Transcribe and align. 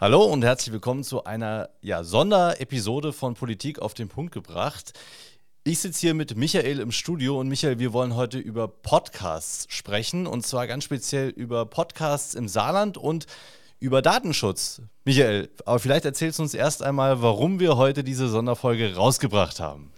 Hallo 0.00 0.24
und 0.24 0.42
herzlich 0.42 0.72
willkommen 0.72 1.04
zu 1.04 1.24
einer 1.24 1.68
ja, 1.82 2.04
Sonderepisode 2.04 3.12
von 3.12 3.34
Politik 3.34 3.80
auf 3.80 3.92
den 3.92 4.08
Punkt 4.08 4.32
gebracht. 4.32 4.98
Ich 5.62 5.80
sitze 5.80 6.00
hier 6.00 6.14
mit 6.14 6.38
Michael 6.38 6.80
im 6.80 6.90
Studio 6.90 7.38
und 7.38 7.48
Michael, 7.48 7.78
wir 7.78 7.92
wollen 7.92 8.16
heute 8.16 8.38
über 8.38 8.66
Podcasts 8.66 9.66
sprechen 9.68 10.26
und 10.26 10.46
zwar 10.46 10.66
ganz 10.66 10.84
speziell 10.84 11.28
über 11.28 11.66
Podcasts 11.66 12.32
im 12.32 12.48
Saarland 12.48 12.96
und 12.96 13.26
über 13.78 14.00
Datenschutz. 14.00 14.80
Michael, 15.04 15.50
aber 15.66 15.78
vielleicht 15.78 16.06
erzählst 16.06 16.38
du 16.38 16.44
uns 16.44 16.54
erst 16.54 16.82
einmal, 16.82 17.20
warum 17.20 17.60
wir 17.60 17.76
heute 17.76 18.02
diese 18.02 18.30
Sonderfolge 18.30 18.94
rausgebracht 18.94 19.60
haben. 19.60 19.92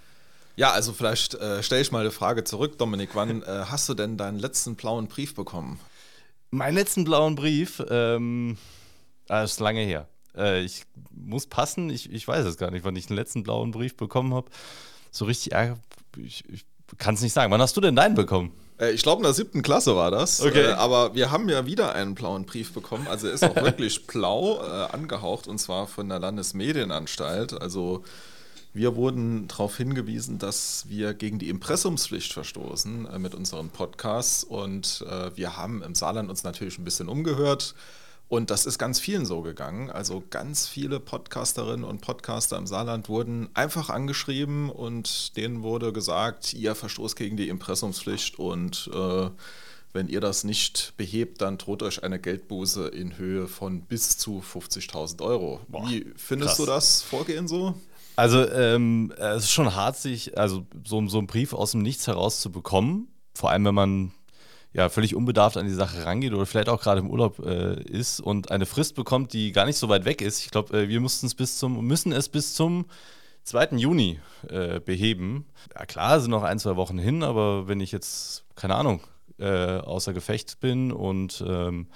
Ja, 0.56 0.72
also 0.72 0.92
vielleicht 0.92 1.34
äh, 1.34 1.62
stelle 1.62 1.80
ich 1.80 1.92
mal 1.92 2.00
eine 2.00 2.10
Frage 2.10 2.42
zurück, 2.42 2.76
Dominik. 2.76 3.10
Wann 3.14 3.42
äh, 3.42 3.66
hast 3.70 3.88
du 3.88 3.94
denn 3.94 4.16
deinen 4.16 4.40
letzten 4.40 4.74
blauen 4.74 5.06
Brief 5.06 5.36
bekommen? 5.36 5.78
Meinen 6.50 6.74
letzten 6.74 7.04
blauen 7.04 7.36
Brief, 7.36 7.80
ähm, 7.88 8.58
das 9.26 9.36
ah, 9.36 9.44
ist 9.44 9.60
lange 9.60 9.80
her. 9.80 10.08
Äh, 10.36 10.62
ich 10.62 10.84
muss 11.10 11.46
passen, 11.46 11.90
ich, 11.90 12.12
ich 12.12 12.26
weiß 12.26 12.44
es 12.46 12.56
gar 12.56 12.70
nicht, 12.70 12.84
wann 12.84 12.96
ich 12.96 13.06
den 13.06 13.16
letzten 13.16 13.42
blauen 13.42 13.70
Brief 13.70 13.96
bekommen 13.96 14.34
habe. 14.34 14.50
So 15.10 15.24
richtig, 15.24 15.54
ich, 16.16 16.44
ich 16.48 16.64
kann 16.98 17.14
es 17.14 17.22
nicht 17.22 17.32
sagen. 17.32 17.52
Wann 17.52 17.60
hast 17.60 17.76
du 17.76 17.80
denn 17.80 17.96
deinen 17.96 18.14
bekommen? 18.14 18.52
Äh, 18.82 18.92
ich 18.92 19.02
glaube, 19.02 19.20
in 19.20 19.24
der 19.24 19.34
siebten 19.34 19.62
Klasse 19.62 19.96
war 19.96 20.10
das. 20.10 20.40
Okay. 20.40 20.70
Äh, 20.70 20.72
aber 20.72 21.14
wir 21.14 21.30
haben 21.30 21.48
ja 21.48 21.66
wieder 21.66 21.94
einen 21.94 22.14
blauen 22.14 22.44
Brief 22.44 22.72
bekommen. 22.72 23.06
Also 23.08 23.28
er 23.28 23.34
ist 23.34 23.44
auch 23.44 23.56
wirklich 23.62 24.06
blau 24.06 24.62
äh, 24.62 24.92
angehaucht 24.92 25.46
und 25.46 25.58
zwar 25.58 25.86
von 25.86 26.08
der 26.08 26.18
Landesmedienanstalt. 26.18 27.60
Also 27.60 28.04
wir 28.74 28.96
wurden 28.96 29.48
darauf 29.48 29.76
hingewiesen, 29.76 30.38
dass 30.38 30.86
wir 30.88 31.12
gegen 31.12 31.38
die 31.38 31.50
Impressumspflicht 31.50 32.32
verstoßen 32.32 33.06
äh, 33.06 33.18
mit 33.18 33.34
unseren 33.34 33.70
Podcasts 33.70 34.44
und 34.44 35.04
wir 35.34 35.56
haben 35.56 35.82
im 35.82 35.94
Saarland 35.94 36.30
uns 36.30 36.42
natürlich 36.42 36.78
ein 36.78 36.84
bisschen 36.84 37.08
umgehört 37.08 37.74
und 38.32 38.48
das 38.48 38.64
ist 38.64 38.78
ganz 38.78 38.98
vielen 38.98 39.26
so 39.26 39.42
gegangen. 39.42 39.90
Also 39.90 40.22
ganz 40.30 40.66
viele 40.66 41.00
Podcasterinnen 41.00 41.84
und 41.84 42.00
Podcaster 42.00 42.56
im 42.56 42.66
Saarland 42.66 43.10
wurden 43.10 43.50
einfach 43.52 43.90
angeschrieben 43.90 44.70
und 44.70 45.36
denen 45.36 45.62
wurde 45.62 45.92
gesagt, 45.92 46.54
ihr 46.54 46.74
verstoßt 46.74 47.14
gegen 47.14 47.36
die 47.36 47.50
Impressumspflicht 47.50 48.38
und 48.38 48.88
äh, 48.94 49.28
wenn 49.92 50.08
ihr 50.08 50.22
das 50.22 50.44
nicht 50.44 50.94
behebt, 50.96 51.42
dann 51.42 51.58
droht 51.58 51.82
euch 51.82 52.04
eine 52.04 52.18
Geldbuße 52.18 52.88
in 52.88 53.18
Höhe 53.18 53.48
von 53.48 53.82
bis 53.82 54.16
zu 54.16 54.42
50.000 54.42 55.20
Euro. 55.20 55.60
Boah, 55.68 55.86
Wie 55.90 56.06
findest 56.16 56.56
krass. 56.56 56.56
du 56.56 56.64
das 56.64 57.02
Vorgehen 57.02 57.46
so? 57.46 57.74
Also 58.16 58.48
ähm, 58.50 59.12
es 59.18 59.44
ist 59.44 59.52
schon 59.52 59.74
hart, 59.74 59.98
sich 59.98 60.38
also 60.38 60.64
so, 60.86 61.06
so 61.06 61.18
einen 61.18 61.26
Brief 61.26 61.52
aus 61.52 61.72
dem 61.72 61.82
Nichts 61.82 62.06
heraus 62.06 62.40
zu 62.40 62.50
bekommen. 62.50 63.08
Vor 63.34 63.50
allem, 63.50 63.66
wenn 63.66 63.74
man 63.74 64.12
ja 64.72 64.88
völlig 64.88 65.14
unbedarft 65.14 65.56
an 65.56 65.66
die 65.66 65.72
Sache 65.72 66.04
rangeht 66.04 66.32
oder 66.32 66.46
vielleicht 66.46 66.68
auch 66.68 66.80
gerade 66.80 67.00
im 67.00 67.10
Urlaub 67.10 67.38
äh, 67.40 67.82
ist 67.82 68.20
und 68.20 68.50
eine 68.50 68.66
Frist 68.66 68.94
bekommt, 68.94 69.32
die 69.32 69.52
gar 69.52 69.66
nicht 69.66 69.76
so 69.76 69.88
weit 69.88 70.04
weg 70.04 70.22
ist. 70.22 70.44
Ich 70.44 70.50
glaube, 70.50 70.76
äh, 70.82 70.88
wir 70.88 71.00
mussten 71.00 71.26
es 71.26 71.34
bis 71.34 71.58
zum, 71.58 71.84
müssen 71.86 72.12
es 72.12 72.28
bis 72.28 72.54
zum 72.54 72.86
2. 73.44 73.76
Juni 73.76 74.20
äh, 74.48 74.80
beheben. 74.80 75.46
Ja 75.74 75.84
klar, 75.84 76.20
sind 76.20 76.30
noch 76.30 76.42
ein, 76.42 76.58
zwei 76.58 76.76
Wochen 76.76 76.98
hin, 76.98 77.22
aber 77.22 77.68
wenn 77.68 77.80
ich 77.80 77.92
jetzt, 77.92 78.44
keine 78.54 78.76
Ahnung, 78.76 79.00
äh, 79.38 79.78
außer 79.78 80.12
Gefecht 80.12 80.60
bin 80.60 80.92
und 80.92 81.44
ähm, 81.46 81.88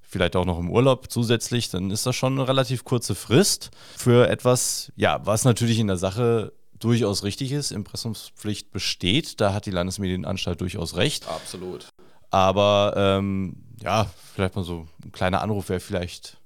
vielleicht 0.00 0.36
auch 0.36 0.44
noch 0.44 0.58
im 0.58 0.70
Urlaub 0.70 1.10
zusätzlich, 1.10 1.70
dann 1.70 1.90
ist 1.90 2.06
das 2.06 2.14
schon 2.14 2.34
eine 2.34 2.46
relativ 2.46 2.84
kurze 2.84 3.14
Frist 3.14 3.70
für 3.96 4.28
etwas, 4.28 4.92
ja, 4.96 5.20
was 5.24 5.44
natürlich 5.44 5.78
in 5.78 5.86
der 5.86 5.96
Sache 5.96 6.52
durchaus 6.78 7.24
richtig 7.24 7.52
ist. 7.52 7.72
Impressumspflicht 7.72 8.70
besteht, 8.70 9.40
da 9.40 9.54
hat 9.54 9.66
die 9.66 9.70
Landesmedienanstalt 9.70 10.60
durchaus 10.60 10.96
recht. 10.96 11.28
Absolut. 11.28 11.88
Aber 12.32 12.94
ähm, 12.96 13.56
ja, 13.82 14.06
vielleicht 14.34 14.56
mal 14.56 14.64
so 14.64 14.86
ein 15.04 15.12
kleiner 15.12 15.42
Anruf 15.42 15.68
wäre 15.68 15.80
vielleicht 15.80 16.38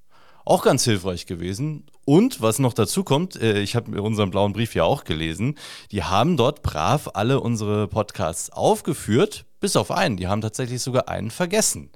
auch 0.45 0.63
ganz 0.63 0.85
hilfreich 0.85 1.27
gewesen. 1.27 1.85
Und 2.05 2.41
was 2.43 2.59
noch 2.59 2.73
dazu 2.73 3.05
kommt, 3.05 3.41
äh, 3.41 3.61
ich 3.61 3.77
habe 3.77 4.01
unseren 4.03 4.31
blauen 4.31 4.53
Brief 4.53 4.75
ja 4.75 4.85
auch 4.85 5.05
gelesen, 5.05 5.57
die 5.93 6.03
haben 6.03 6.37
dort 6.37 6.63
brav 6.63 7.11
alle 7.15 7.41
unsere 7.41 7.89
Podcasts 7.89 8.51
aufgeführt, 8.51 9.45
bis 9.61 9.77
auf 9.77 9.91
einen. 9.91 10.17
Die 10.17 10.27
haben 10.27 10.41
tatsächlich 10.41 10.83
sogar 10.83 11.09
einen 11.09 11.31
vergessen. 11.31 11.91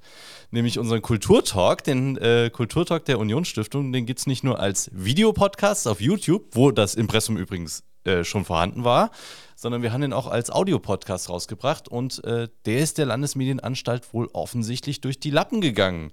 Nämlich 0.51 0.79
unseren 0.79 1.01
Kulturtalk, 1.01 1.83
den 1.83 2.17
äh, 2.17 2.49
Kulturtalk 2.51 3.05
der 3.05 3.19
Unionsstiftung, 3.19 3.93
den 3.93 4.05
gibt 4.05 4.19
es 4.19 4.27
nicht 4.27 4.43
nur 4.43 4.59
als 4.59 4.89
Videopodcast 4.93 5.87
auf 5.87 6.01
YouTube, 6.01 6.47
wo 6.51 6.71
das 6.71 6.95
Impressum 6.95 7.37
übrigens 7.37 7.83
äh, 8.05 8.23
schon 8.23 8.45
vorhanden 8.45 8.83
war, 8.83 9.11
sondern 9.55 9.81
wir 9.81 9.93
haben 9.93 10.01
den 10.01 10.13
auch 10.13 10.27
als 10.27 10.49
Audiopodcast 10.49 11.29
rausgebracht 11.29 11.87
und 11.87 12.23
äh, 12.23 12.47
der 12.65 12.79
ist 12.79 12.97
der 12.97 13.05
Landesmedienanstalt 13.05 14.13
wohl 14.13 14.27
offensichtlich 14.33 15.01
durch 15.01 15.19
die 15.19 15.29
Lappen 15.29 15.61
gegangen. 15.61 16.11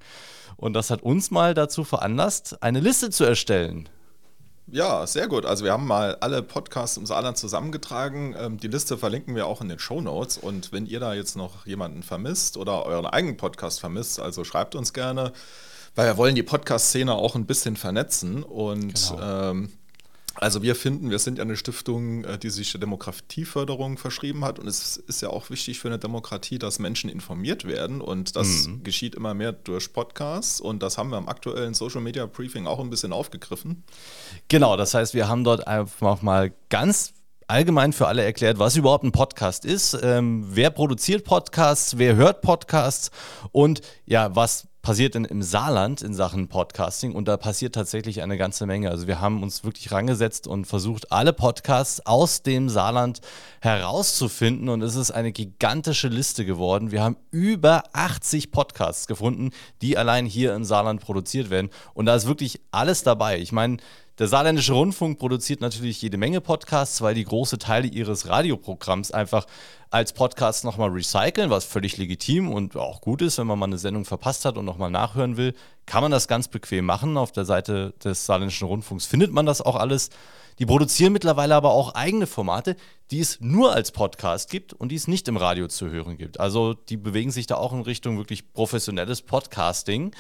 Und 0.56 0.74
das 0.74 0.90
hat 0.90 1.02
uns 1.02 1.30
mal 1.30 1.54
dazu 1.54 1.84
veranlasst, 1.84 2.62
eine 2.62 2.80
Liste 2.80 3.10
zu 3.10 3.24
erstellen. 3.24 3.88
Ja, 4.70 5.06
sehr 5.06 5.28
gut. 5.28 5.46
Also 5.46 5.64
wir 5.64 5.72
haben 5.72 5.86
mal 5.86 6.16
alle 6.16 6.42
Podcasts 6.42 6.98
im 6.98 7.06
Saarland 7.06 7.38
zusammengetragen. 7.38 8.34
Ähm, 8.38 8.58
die 8.58 8.68
Liste 8.68 8.98
verlinken 8.98 9.34
wir 9.34 9.46
auch 9.46 9.62
in 9.62 9.68
den 9.68 9.78
Show 9.78 10.00
Notes. 10.00 10.36
Und 10.36 10.72
wenn 10.72 10.84
ihr 10.84 11.00
da 11.00 11.14
jetzt 11.14 11.36
noch 11.36 11.64
jemanden 11.64 12.02
vermisst 12.02 12.58
oder 12.58 12.84
euren 12.84 13.06
eigenen 13.06 13.38
Podcast 13.38 13.80
vermisst, 13.80 14.20
also 14.20 14.44
schreibt 14.44 14.74
uns 14.74 14.92
gerne, 14.92 15.32
weil 15.94 16.08
wir 16.08 16.16
wollen 16.18 16.34
die 16.34 16.42
Podcast-Szene 16.42 17.14
auch 17.14 17.34
ein 17.34 17.46
bisschen 17.46 17.76
vernetzen. 17.76 18.42
Und 18.42 19.10
genau. 19.10 19.50
ähm, 19.50 19.72
also 20.40 20.62
wir 20.62 20.74
finden, 20.74 21.10
wir 21.10 21.18
sind 21.18 21.38
ja 21.38 21.44
eine 21.44 21.56
Stiftung, 21.56 22.24
äh, 22.24 22.38
die 22.38 22.50
sich 22.50 22.72
der 22.72 22.80
Demokratieförderung 22.80 23.98
verschrieben 23.98 24.44
hat 24.44 24.58
und 24.58 24.66
es 24.66 24.96
ist 24.96 25.20
ja 25.22 25.30
auch 25.30 25.50
wichtig 25.50 25.78
für 25.80 25.88
eine 25.88 25.98
Demokratie, 25.98 26.58
dass 26.58 26.78
Menschen 26.78 27.10
informiert 27.10 27.64
werden 27.64 28.00
und 28.00 28.36
das 28.36 28.66
mhm. 28.66 28.82
geschieht 28.82 29.14
immer 29.14 29.34
mehr 29.34 29.52
durch 29.52 29.92
Podcasts 29.92 30.60
und 30.60 30.82
das 30.82 30.98
haben 30.98 31.10
wir 31.10 31.18
im 31.18 31.28
aktuellen 31.28 31.74
Social 31.74 32.00
Media 32.00 32.26
Briefing 32.26 32.66
auch 32.66 32.80
ein 32.80 32.90
bisschen 32.90 33.12
aufgegriffen. 33.12 33.84
Genau, 34.48 34.76
das 34.76 34.94
heißt, 34.94 35.14
wir 35.14 35.28
haben 35.28 35.44
dort 35.44 35.66
einfach 35.66 36.22
mal 36.22 36.52
ganz 36.68 37.12
allgemein 37.48 37.94
für 37.94 38.06
alle 38.06 38.22
erklärt, 38.22 38.58
was 38.58 38.76
überhaupt 38.76 39.04
ein 39.04 39.12
Podcast 39.12 39.64
ist, 39.64 39.98
ähm, 40.02 40.44
wer 40.50 40.70
produziert 40.70 41.24
Podcasts, 41.24 41.96
wer 41.96 42.14
hört 42.14 42.42
Podcasts 42.42 43.10
und 43.52 43.80
ja, 44.04 44.36
was 44.36 44.68
passiert 44.82 45.14
denn 45.14 45.24
im 45.24 45.42
Saarland 45.42 46.02
in 46.02 46.14
Sachen 46.14 46.48
Podcasting 46.48 47.12
und 47.12 47.26
da 47.26 47.36
passiert 47.36 47.74
tatsächlich 47.74 48.22
eine 48.22 48.38
ganze 48.38 48.66
Menge. 48.66 48.90
Also 48.90 49.06
wir 49.06 49.20
haben 49.20 49.42
uns 49.42 49.64
wirklich 49.64 49.90
rangesetzt 49.92 50.46
und 50.46 50.66
versucht, 50.66 51.10
alle 51.10 51.32
Podcasts 51.32 52.04
aus 52.06 52.42
dem 52.42 52.68
Saarland 52.68 53.20
herauszufinden 53.60 54.68
und 54.68 54.82
es 54.82 54.94
ist 54.94 55.10
eine 55.10 55.32
gigantische 55.32 56.08
Liste 56.08 56.44
geworden. 56.44 56.90
Wir 56.90 57.02
haben 57.02 57.16
über 57.30 57.84
80 57.92 58.50
Podcasts 58.50 59.06
gefunden, 59.06 59.50
die 59.82 59.96
allein 59.96 60.26
hier 60.26 60.54
im 60.54 60.64
Saarland 60.64 61.00
produziert 61.00 61.50
werden 61.50 61.70
und 61.94 62.06
da 62.06 62.14
ist 62.14 62.26
wirklich 62.26 62.60
alles 62.70 63.02
dabei. 63.02 63.38
Ich 63.40 63.52
meine, 63.52 63.78
der 64.18 64.26
Saarländische 64.26 64.72
Rundfunk 64.72 65.18
produziert 65.18 65.60
natürlich 65.60 66.02
jede 66.02 66.16
Menge 66.16 66.40
Podcasts, 66.40 67.00
weil 67.02 67.14
die 67.14 67.22
große 67.22 67.58
Teile 67.58 67.86
ihres 67.86 68.28
Radioprogramms 68.28 69.12
einfach 69.12 69.46
als 69.90 70.12
Podcast 70.12 70.64
nochmal 70.64 70.90
recyceln, 70.90 71.50
was 71.50 71.64
völlig 71.64 71.96
legitim 71.96 72.50
und 72.50 72.76
auch 72.76 73.00
gut 73.00 73.22
ist, 73.22 73.38
wenn 73.38 73.46
man 73.46 73.58
mal 73.58 73.66
eine 73.66 73.78
Sendung 73.78 74.04
verpasst 74.04 74.44
hat 74.44 74.56
und 74.56 74.64
nochmal 74.64 74.90
nachhören 74.90 75.36
will, 75.36 75.54
kann 75.86 76.02
man 76.02 76.10
das 76.10 76.26
ganz 76.26 76.48
bequem 76.48 76.84
machen. 76.84 77.16
Auf 77.16 77.30
der 77.30 77.44
Seite 77.44 77.94
des 78.02 78.26
Saarländischen 78.26 78.66
Rundfunks 78.66 79.06
findet 79.06 79.32
man 79.32 79.46
das 79.46 79.62
auch 79.62 79.76
alles. 79.76 80.10
Die 80.58 80.66
produzieren 80.66 81.12
mittlerweile 81.12 81.54
aber 81.54 81.70
auch 81.70 81.94
eigene 81.94 82.26
Formate, 82.26 82.74
die 83.12 83.20
es 83.20 83.40
nur 83.40 83.72
als 83.72 83.92
Podcast 83.92 84.50
gibt 84.50 84.72
und 84.72 84.90
die 84.90 84.96
es 84.96 85.06
nicht 85.06 85.28
im 85.28 85.36
Radio 85.36 85.68
zu 85.68 85.88
hören 85.88 86.18
gibt. 86.18 86.40
Also 86.40 86.74
die 86.74 86.96
bewegen 86.96 87.30
sich 87.30 87.46
da 87.46 87.54
auch 87.54 87.72
in 87.72 87.82
Richtung 87.82 88.18
wirklich 88.18 88.52
professionelles 88.52 89.22
Podcasting. 89.22 90.12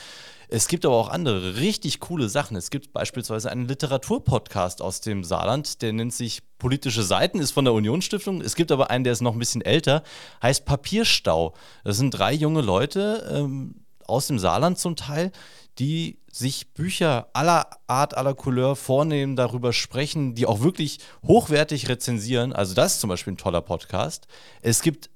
Es 0.50 0.66
gibt 0.66 0.86
aber 0.86 0.96
auch 0.96 1.10
andere 1.10 1.56
richtig 1.56 2.00
coole 2.00 2.28
Sachen. 2.28 2.56
Es 2.56 2.70
gibt 2.70 2.92
beispielsweise 2.92 3.50
einen 3.50 3.68
Literaturpodcast 3.68 4.80
aus 4.80 5.02
dem 5.02 5.22
Saarland, 5.22 5.82
der 5.82 5.92
nennt 5.92 6.14
sich 6.14 6.42
Politische 6.58 7.02
Seiten, 7.02 7.38
ist 7.38 7.52
von 7.52 7.64
der 7.64 7.74
Unionsstiftung. 7.74 8.40
Es 8.40 8.56
gibt 8.56 8.72
aber 8.72 8.90
einen, 8.90 9.04
der 9.04 9.12
ist 9.12 9.20
noch 9.20 9.34
ein 9.34 9.38
bisschen 9.38 9.62
älter, 9.62 10.02
heißt 10.42 10.64
Papierstau. 10.64 11.54
Das 11.84 11.98
sind 11.98 12.10
drei 12.10 12.32
junge 12.32 12.62
Leute 12.62 13.30
ähm, 13.32 13.84
aus 14.06 14.26
dem 14.26 14.38
Saarland 14.38 14.78
zum 14.78 14.96
Teil, 14.96 15.30
die 15.78 16.18
sich 16.32 16.72
Bücher 16.72 17.28
aller 17.32 17.68
Art, 17.86 18.16
aller 18.16 18.34
Couleur 18.34 18.74
vornehmen, 18.74 19.36
darüber 19.36 19.72
sprechen, 19.72 20.34
die 20.34 20.46
auch 20.46 20.60
wirklich 20.60 20.98
hochwertig 21.26 21.88
rezensieren. 21.88 22.52
Also 22.52 22.74
das 22.74 22.94
ist 22.94 23.00
zum 23.00 23.10
Beispiel 23.10 23.34
ein 23.34 23.38
toller 23.38 23.60
Podcast. 23.60 24.26
Es 24.62 24.82
gibt 24.82 25.10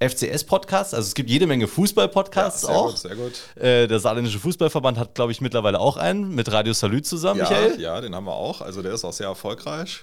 FCS-Podcasts. 0.00 0.94
Also 0.94 1.06
es 1.06 1.14
gibt 1.14 1.30
jede 1.30 1.46
Menge 1.46 1.68
Fußball-Podcasts 1.68 2.62
ja, 2.62 2.68
auch. 2.70 2.90
Gut, 2.90 2.98
sehr 2.98 3.16
gut. 3.16 3.32
Äh, 3.56 3.86
der 3.86 4.00
Saarländische 4.00 4.38
Fußballverband 4.38 4.98
hat, 4.98 5.14
glaube 5.14 5.32
ich, 5.32 5.40
mittlerweile 5.40 5.78
auch 5.78 5.96
einen 5.96 6.34
mit 6.34 6.50
Radio 6.50 6.72
Salü 6.72 7.02
zusammen, 7.02 7.40
ja, 7.40 7.50
Michael. 7.50 7.80
Ja, 7.80 8.00
den 8.00 8.14
haben 8.14 8.24
wir 8.24 8.34
auch. 8.34 8.62
Also 8.62 8.82
der 8.82 8.94
ist 8.94 9.04
auch 9.04 9.12
sehr 9.12 9.26
erfolgreich. 9.26 10.00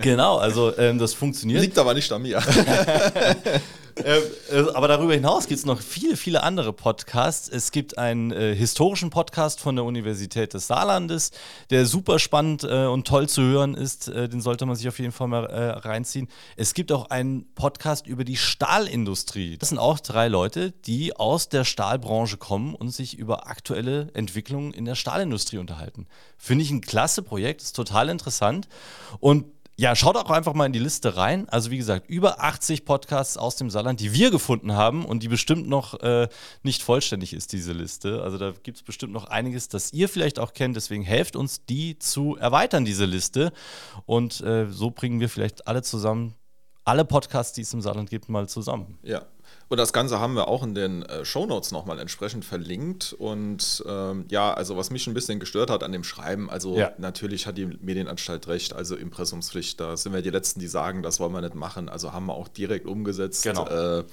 genau, 0.00 0.38
also 0.38 0.76
ähm, 0.78 0.98
das 0.98 1.14
funktioniert. 1.14 1.60
Liegt 1.60 1.78
aber 1.78 1.94
nicht 1.94 2.10
an 2.10 2.22
mir. 2.22 2.42
äh, 3.96 4.64
aber 4.74 4.88
darüber 4.88 5.14
hinaus 5.14 5.46
gibt 5.46 5.58
es 5.58 5.66
noch 5.66 5.80
viele, 5.80 6.16
viele 6.16 6.42
andere 6.42 6.72
Podcasts. 6.72 7.48
Es 7.48 7.70
gibt 7.70 7.98
einen 7.98 8.32
äh, 8.32 8.54
historischen 8.54 9.10
Podcast 9.10 9.60
von 9.60 9.76
der 9.76 9.84
Universität 9.84 10.54
des 10.54 10.66
Saarlandes, 10.66 11.30
der 11.70 11.86
super 11.86 12.18
spannend 12.18 12.64
äh, 12.64 12.86
und 12.86 13.06
toll 13.06 13.28
zu 13.28 13.42
hören 13.42 13.74
ist. 13.74 14.08
Äh, 14.08 14.28
den 14.28 14.40
sollte 14.40 14.66
man 14.66 14.76
sich 14.76 14.88
auf 14.88 14.98
jeden 14.98 15.12
Fall 15.12 15.28
mal 15.28 15.44
äh, 15.44 15.70
reinziehen. 15.70 16.28
Es 16.56 16.74
gibt 16.74 16.92
auch 16.92 17.10
einen 17.10 17.52
Podcast 17.54 18.06
über 18.06 18.24
die 18.24 18.36
Stahlindustrie. 18.36 19.58
Das 19.58 19.68
sind 19.68 19.78
auch 19.78 20.00
drei 20.00 20.28
Leute, 20.28 20.72
die 20.72 21.16
aus 21.16 21.48
der 21.48 21.64
Stahlbranche 21.64 22.36
kommen 22.36 22.74
und 22.74 22.90
sich 22.90 23.16
über 23.18 23.46
aktuelle 23.46 24.10
Entwicklungen 24.14 24.72
in 24.72 24.84
der 24.84 24.96
Stahlindustrie 24.96 25.58
unterhalten. 25.58 26.06
Finde 26.36 26.64
ich 26.64 26.70
ein 26.70 26.80
klasse 26.80 27.22
Projekt, 27.22 27.62
ist 27.62 27.76
total 27.76 28.08
interessant. 28.08 28.68
Und 29.20 29.53
ja, 29.76 29.96
schaut 29.96 30.16
auch 30.16 30.30
einfach 30.30 30.54
mal 30.54 30.66
in 30.66 30.72
die 30.72 30.78
Liste 30.78 31.16
rein. 31.16 31.48
Also 31.48 31.70
wie 31.70 31.76
gesagt, 31.76 32.08
über 32.08 32.40
80 32.40 32.84
Podcasts 32.84 33.36
aus 33.36 33.56
dem 33.56 33.70
Saarland, 33.70 33.98
die 33.98 34.12
wir 34.12 34.30
gefunden 34.30 34.74
haben 34.74 35.04
und 35.04 35.22
die 35.22 35.28
bestimmt 35.28 35.68
noch 35.68 36.00
äh, 36.00 36.28
nicht 36.62 36.82
vollständig 36.82 37.32
ist, 37.32 37.52
diese 37.52 37.72
Liste. 37.72 38.22
Also 38.22 38.38
da 38.38 38.52
gibt 38.62 38.76
es 38.78 38.82
bestimmt 38.84 39.12
noch 39.12 39.26
einiges, 39.26 39.68
das 39.68 39.92
ihr 39.92 40.08
vielleicht 40.08 40.38
auch 40.38 40.52
kennt. 40.52 40.76
Deswegen 40.76 41.02
helft 41.02 41.34
uns, 41.34 41.64
die 41.64 41.98
zu 41.98 42.36
erweitern, 42.36 42.84
diese 42.84 43.04
Liste. 43.04 43.52
Und 44.06 44.40
äh, 44.42 44.70
so 44.70 44.90
bringen 44.90 45.18
wir 45.18 45.28
vielleicht 45.28 45.66
alle 45.66 45.82
zusammen, 45.82 46.34
alle 46.84 47.04
Podcasts, 47.04 47.52
die 47.52 47.62
es 47.62 47.72
im 47.72 47.80
Saarland 47.80 48.10
gibt, 48.10 48.28
mal 48.28 48.48
zusammen. 48.48 48.98
Ja, 49.02 49.22
und 49.68 49.78
das 49.78 49.92
Ganze 49.92 50.20
haben 50.20 50.34
wir 50.34 50.48
auch 50.48 50.62
in 50.62 50.74
den 50.74 51.02
äh, 51.02 51.24
Shownotes 51.24 51.72
nochmal 51.72 51.98
entsprechend 51.98 52.44
verlinkt. 52.44 53.14
Und 53.18 53.82
ähm, 53.88 54.26
ja, 54.28 54.52
also 54.52 54.76
was 54.76 54.90
mich 54.90 55.06
ein 55.06 55.14
bisschen 55.14 55.40
gestört 55.40 55.70
hat 55.70 55.82
an 55.82 55.92
dem 55.92 56.04
Schreiben, 56.04 56.50
also 56.50 56.76
ja. 56.76 56.92
natürlich 56.98 57.46
hat 57.46 57.56
die 57.56 57.66
Medienanstalt 57.66 58.46
recht, 58.46 58.74
also 58.74 58.94
Impressumspflicht, 58.94 59.80
da 59.80 59.96
sind 59.96 60.12
wir 60.12 60.22
die 60.22 60.30
Letzten, 60.30 60.60
die 60.60 60.68
sagen, 60.68 61.02
das 61.02 61.18
wollen 61.18 61.32
wir 61.32 61.40
nicht 61.40 61.54
machen. 61.54 61.88
Also 61.88 62.12
haben 62.12 62.26
wir 62.26 62.34
auch 62.34 62.48
direkt 62.48 62.86
umgesetzt. 62.86 63.42
Genau. 63.42 63.66
Äh, 63.66 64.04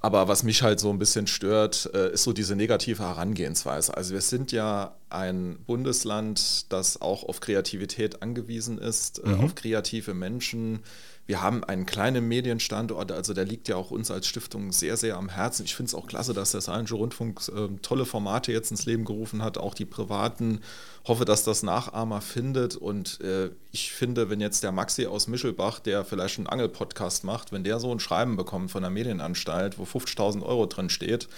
aber 0.00 0.28
was 0.28 0.42
mich 0.42 0.62
halt 0.62 0.80
so 0.80 0.90
ein 0.90 0.98
bisschen 0.98 1.26
stört, 1.26 1.90
äh, 1.94 2.12
ist 2.12 2.24
so 2.24 2.34
diese 2.34 2.56
negative 2.56 3.02
Herangehensweise. 3.02 3.96
Also 3.96 4.12
wir 4.12 4.20
sind 4.20 4.52
ja 4.52 4.96
ein 5.08 5.58
Bundesland, 5.66 6.70
das 6.70 7.00
auch 7.00 7.24
auf 7.24 7.40
Kreativität 7.40 8.20
angewiesen 8.20 8.76
ist, 8.76 9.20
äh, 9.20 9.28
mhm. 9.28 9.44
auf 9.44 9.54
kreative 9.54 10.12
Menschen 10.12 10.80
wir 11.26 11.40
haben 11.40 11.64
einen 11.64 11.86
kleinen 11.86 12.28
Medienstandort, 12.28 13.10
also 13.10 13.32
der 13.32 13.46
liegt 13.46 13.68
ja 13.68 13.76
auch 13.76 13.90
uns 13.90 14.10
als 14.10 14.26
Stiftung 14.26 14.72
sehr, 14.72 14.98
sehr 14.98 15.16
am 15.16 15.30
Herzen. 15.30 15.64
Ich 15.64 15.74
finde 15.74 15.88
es 15.88 15.94
auch 15.94 16.06
klasse, 16.06 16.34
dass 16.34 16.52
der 16.52 16.60
Saarländische 16.60 16.96
Rundfunk 16.96 17.40
äh, 17.48 17.68
tolle 17.80 18.04
Formate 18.04 18.52
jetzt 18.52 18.70
ins 18.70 18.84
Leben 18.84 19.06
gerufen 19.06 19.42
hat, 19.42 19.56
auch 19.56 19.72
die 19.72 19.86
privaten. 19.86 20.60
Hoffe, 21.06 21.24
dass 21.24 21.42
das 21.42 21.62
Nachahmer 21.62 22.20
findet 22.20 22.76
und 22.76 23.20
äh, 23.22 23.50
ich 23.72 23.92
finde, 23.92 24.28
wenn 24.28 24.40
jetzt 24.40 24.62
der 24.62 24.72
Maxi 24.72 25.06
aus 25.06 25.26
Mischelbach, 25.26 25.78
der 25.78 26.04
vielleicht 26.04 26.38
einen 26.38 26.46
Angel-Podcast 26.46 27.24
macht, 27.24 27.52
wenn 27.52 27.64
der 27.64 27.78
so 27.80 27.90
ein 27.90 28.00
Schreiben 28.00 28.36
bekommt 28.36 28.70
von 28.70 28.82
der 28.82 28.90
Medienanstalt, 28.90 29.78
wo 29.78 29.84
50.000 29.84 30.42
Euro 30.42 30.66
drin 30.66 30.90
steht, 30.90 31.28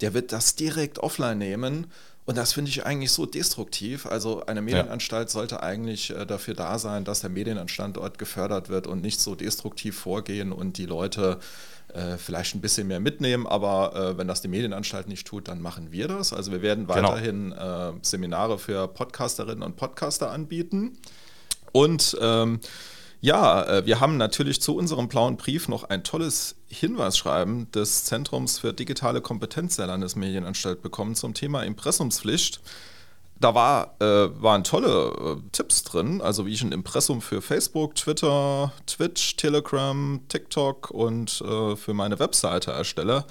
der 0.00 0.14
wird 0.14 0.32
das 0.32 0.54
direkt 0.54 0.98
offline 0.98 1.38
nehmen 1.38 1.86
und 2.28 2.36
das 2.36 2.52
finde 2.52 2.68
ich 2.68 2.84
eigentlich 2.84 3.10
so 3.10 3.24
destruktiv. 3.24 4.04
Also 4.04 4.44
eine 4.44 4.60
Medienanstalt 4.60 5.28
ja. 5.28 5.32
sollte 5.32 5.62
eigentlich 5.62 6.10
äh, 6.10 6.26
dafür 6.26 6.52
da 6.52 6.78
sein, 6.78 7.06
dass 7.06 7.20
der 7.20 7.30
Medienstandort 7.30 8.18
gefördert 8.18 8.68
wird 8.68 8.86
und 8.86 9.00
nicht 9.00 9.18
so 9.18 9.34
destruktiv 9.34 9.98
vorgehen 9.98 10.52
und 10.52 10.76
die 10.76 10.84
Leute 10.84 11.38
äh, 11.94 12.18
vielleicht 12.18 12.54
ein 12.54 12.60
bisschen 12.60 12.86
mehr 12.86 13.00
mitnehmen. 13.00 13.46
Aber 13.46 13.96
äh, 13.96 14.18
wenn 14.18 14.28
das 14.28 14.42
die 14.42 14.48
Medienanstalt 14.48 15.08
nicht 15.08 15.26
tut, 15.26 15.48
dann 15.48 15.62
machen 15.62 15.90
wir 15.90 16.06
das. 16.06 16.34
Also 16.34 16.52
wir 16.52 16.60
werden 16.60 16.86
genau. 16.86 17.12
weiterhin 17.12 17.48
genau. 17.48 17.94
Seminare 18.02 18.58
für 18.58 18.88
Podcasterinnen 18.88 19.62
und 19.62 19.76
Podcaster 19.76 20.30
anbieten. 20.30 20.98
Und 21.72 22.14
ähm, 22.20 22.60
ja, 23.20 23.64
äh, 23.64 23.86
wir 23.86 24.00
haben 24.00 24.16
natürlich 24.16 24.60
zu 24.60 24.76
unserem 24.76 25.08
blauen 25.08 25.36
Brief 25.36 25.68
noch 25.68 25.84
ein 25.84 26.04
tolles 26.04 26.56
Hinweisschreiben 26.68 27.70
des 27.72 28.04
Zentrums 28.04 28.58
für 28.60 28.72
digitale 28.72 29.20
Kompetenz 29.20 29.76
der 29.76 29.88
Landesmedienanstalt 29.88 30.82
bekommen 30.82 31.14
zum 31.14 31.34
Thema 31.34 31.62
Impressumspflicht. 31.62 32.60
Da 33.40 33.54
war, 33.54 33.94
äh, 34.00 34.28
waren 34.42 34.64
tolle 34.64 35.38
äh, 35.38 35.50
Tipps 35.52 35.84
drin, 35.84 36.20
also 36.20 36.46
wie 36.46 36.52
ich 36.52 36.62
ein 36.62 36.72
Impressum 36.72 37.20
für 37.20 37.40
Facebook, 37.40 37.94
Twitter, 37.94 38.72
Twitch, 38.86 39.36
Telegram, 39.36 40.20
TikTok 40.28 40.90
und 40.90 41.40
äh, 41.40 41.76
für 41.76 41.94
meine 41.94 42.18
Webseite 42.18 42.72
erstelle. 42.72 43.24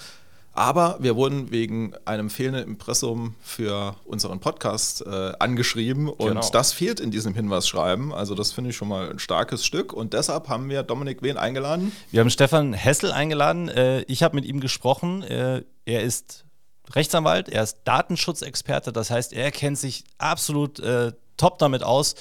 Aber 0.58 0.98
wir 1.00 1.16
wurden 1.16 1.52
wegen 1.52 1.94
einem 2.06 2.32
fehlenden 2.32 2.64
Impressum 2.64 3.36
für 3.44 3.96
unseren 4.06 4.40
Podcast 4.40 5.06
äh, 5.06 5.34
angeschrieben 5.38 6.10
und 6.10 6.30
genau. 6.30 6.50
das 6.52 6.74
fehlt 6.74 7.00
in 7.00 7.12
diesem 7.12 7.36
Hinweisschreiben. 7.36 8.12
Also 8.12 8.34
das 8.34 8.54
finde 8.54 8.72
ich 8.72 8.76
schon 8.76 8.88
mal 8.88 9.12
ein 9.12 9.20
starkes 9.20 9.64
Stück 9.64 9.94
und 9.94 10.14
deshalb 10.14 10.50
haben 10.50 10.68
wir 10.68 10.82
Dominik 10.82 11.22
Wen 11.22 11.38
eingeladen. 11.38 11.92
Wir 12.10 12.22
haben 12.22 12.32
Stefan 12.32 12.74
Hessel 12.74 13.12
eingeladen. 13.12 13.70
Äh, 13.70 14.02
ich 14.08 14.24
habe 14.24 14.36
mit 14.36 14.46
ihm 14.46 14.60
gesprochen. 14.60 15.22
Äh, 15.22 15.62
er 15.86 16.02
ist 16.02 16.46
Rechtsanwalt, 16.92 17.50
er 17.50 17.62
ist 17.62 17.82
Datenschutzexperte, 17.84 18.92
das 18.92 19.12
heißt, 19.12 19.34
er 19.34 19.52
kennt 19.52 19.78
sich 19.78 20.06
absolut 20.18 20.80
äh, 20.80 21.12
top 21.38 21.60
damit 21.60 21.84
aus, 21.84 22.16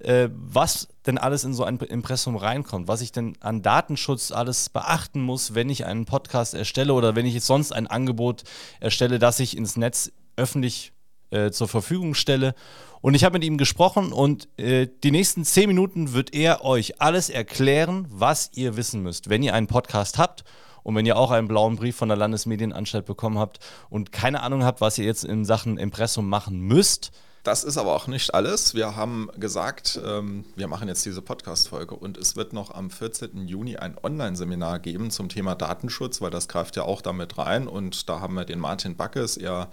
äh, 0.00 0.28
was 0.32 0.88
denn 1.06 1.18
alles 1.18 1.44
in 1.44 1.54
so 1.54 1.64
ein 1.64 1.78
Impressum 1.78 2.36
reinkommt, 2.36 2.88
was 2.88 3.00
ich 3.00 3.12
denn 3.12 3.36
an 3.40 3.62
Datenschutz 3.62 4.32
alles 4.32 4.68
beachten 4.68 5.22
muss, 5.22 5.54
wenn 5.54 5.70
ich 5.70 5.84
einen 5.84 6.04
Podcast 6.04 6.54
erstelle 6.54 6.94
oder 6.94 7.14
wenn 7.14 7.26
ich 7.26 7.34
jetzt 7.34 7.46
sonst 7.46 7.72
ein 7.72 7.86
Angebot 7.86 8.44
erstelle, 8.80 9.18
das 9.18 9.40
ich 9.40 9.56
ins 9.56 9.76
Netz 9.76 10.12
öffentlich 10.36 10.92
äh, 11.30 11.50
zur 11.50 11.68
Verfügung 11.68 12.14
stelle. 12.14 12.54
Und 13.00 13.14
ich 13.14 13.24
habe 13.24 13.38
mit 13.38 13.44
ihm 13.44 13.58
gesprochen 13.58 14.12
und 14.12 14.48
äh, 14.58 14.86
die 15.02 15.10
nächsten 15.10 15.44
zehn 15.44 15.66
Minuten 15.66 16.12
wird 16.12 16.34
er 16.34 16.64
euch 16.64 17.00
alles 17.00 17.30
erklären, 17.30 18.06
was 18.10 18.50
ihr 18.54 18.76
wissen 18.76 19.02
müsst, 19.02 19.28
wenn 19.28 19.42
ihr 19.42 19.54
einen 19.54 19.66
Podcast 19.66 20.18
habt 20.18 20.44
und 20.84 20.94
wenn 20.94 21.06
ihr 21.06 21.16
auch 21.16 21.30
einen 21.30 21.48
blauen 21.48 21.76
Brief 21.76 21.96
von 21.96 22.08
der 22.08 22.16
Landesmedienanstalt 22.16 23.04
bekommen 23.04 23.38
habt 23.38 23.58
und 23.90 24.12
keine 24.12 24.42
Ahnung 24.42 24.64
habt, 24.64 24.80
was 24.80 24.98
ihr 24.98 25.04
jetzt 25.04 25.24
in 25.24 25.44
Sachen 25.44 25.78
Impressum 25.78 26.28
machen 26.28 26.60
müsst, 26.60 27.10
das 27.42 27.64
ist 27.64 27.76
aber 27.76 27.94
auch 27.94 28.06
nicht 28.06 28.34
alles. 28.34 28.74
Wir 28.74 28.94
haben 28.94 29.28
gesagt, 29.36 30.00
ähm, 30.04 30.44
wir 30.54 30.68
machen 30.68 30.86
jetzt 30.86 31.04
diese 31.04 31.22
Podcast-Folge 31.22 31.96
und 31.96 32.16
es 32.16 32.36
wird 32.36 32.52
noch 32.52 32.72
am 32.72 32.88
14. 32.88 33.48
Juni 33.48 33.76
ein 33.76 33.96
Online-Seminar 34.00 34.78
geben 34.78 35.10
zum 35.10 35.28
Thema 35.28 35.56
Datenschutz, 35.56 36.20
weil 36.20 36.30
das 36.30 36.46
greift 36.46 36.76
ja 36.76 36.84
auch 36.84 37.02
damit 37.02 37.38
rein. 37.38 37.66
Und 37.66 38.08
da 38.08 38.20
haben 38.20 38.34
wir 38.34 38.44
den 38.44 38.60
Martin 38.60 38.96
Backes, 38.96 39.36
er 39.36 39.70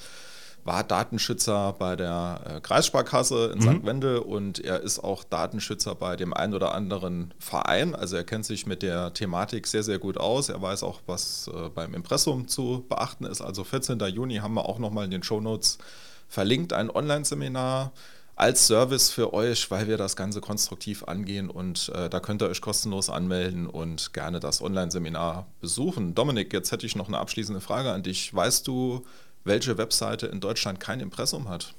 war 0.65 0.83
Datenschützer 0.83 1.73
bei 1.77 1.95
der 1.95 2.41
äh, 2.45 2.61
Kreissparkasse 2.61 3.53
in 3.53 3.59
mhm. 3.59 3.77
St. 3.77 3.85
Wendel 3.85 4.17
und 4.17 4.59
er 4.59 4.81
ist 4.81 4.99
auch 4.99 5.23
Datenschützer 5.23 5.95
bei 5.95 6.15
dem 6.15 6.33
einen 6.33 6.55
oder 6.55 6.73
anderen 6.73 7.33
Verein. 7.39 7.95
Also 7.95 8.15
er 8.15 8.23
kennt 8.23 8.45
sich 8.45 8.65
mit 8.65 8.81
der 8.81 9.13
Thematik 9.13 9.67
sehr, 9.67 9.83
sehr 9.83 9.99
gut 9.99 10.17
aus. 10.17 10.49
Er 10.49 10.61
weiß 10.61 10.83
auch, 10.83 11.01
was 11.05 11.49
äh, 11.53 11.69
beim 11.69 11.93
Impressum 11.93 12.47
zu 12.47 12.83
beachten 12.89 13.25
ist. 13.25 13.41
Also 13.41 13.63
14. 13.63 13.99
Juni 13.99 14.37
haben 14.37 14.55
wir 14.55 14.67
auch 14.67 14.79
nochmal 14.79 15.05
in 15.05 15.11
den 15.11 15.23
Shownotes 15.23 15.77
Notes 15.77 16.08
verlinkt 16.29 16.71
ein 16.73 16.89
Online-Seminar 16.89 17.91
als 18.39 18.67
Service 18.67 19.09
für 19.09 19.33
euch, 19.33 19.69
weil 19.69 19.87
wir 19.89 19.97
das 19.97 20.15
Ganze 20.15 20.39
konstruktiv 20.39 21.03
angehen 21.03 21.49
und 21.49 21.91
äh, 21.93 22.09
da 22.09 22.21
könnt 22.21 22.41
ihr 22.41 22.47
euch 22.47 22.61
kostenlos 22.61 23.09
anmelden 23.09 23.67
und 23.67 24.13
gerne 24.13 24.39
das 24.39 24.61
Online-Seminar 24.61 25.47
besuchen. 25.59 26.15
Dominik, 26.15 26.53
jetzt 26.53 26.71
hätte 26.71 26.85
ich 26.85 26.95
noch 26.95 27.09
eine 27.09 27.17
abschließende 27.17 27.59
Frage 27.59 27.91
an 27.91 28.01
dich. 28.01 28.33
Weißt 28.33 28.65
du, 28.65 29.05
welche 29.43 29.77
Webseite 29.77 30.27
in 30.27 30.39
Deutschland 30.39 30.79
kein 30.79 31.01
Impressum 31.01 31.49
hat? 31.49 31.73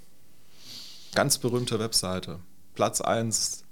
Ganz 1.15 1.39
berühmte 1.39 1.79
Webseite. 1.79 2.41
Platz 2.75 3.01
1. 3.01 3.65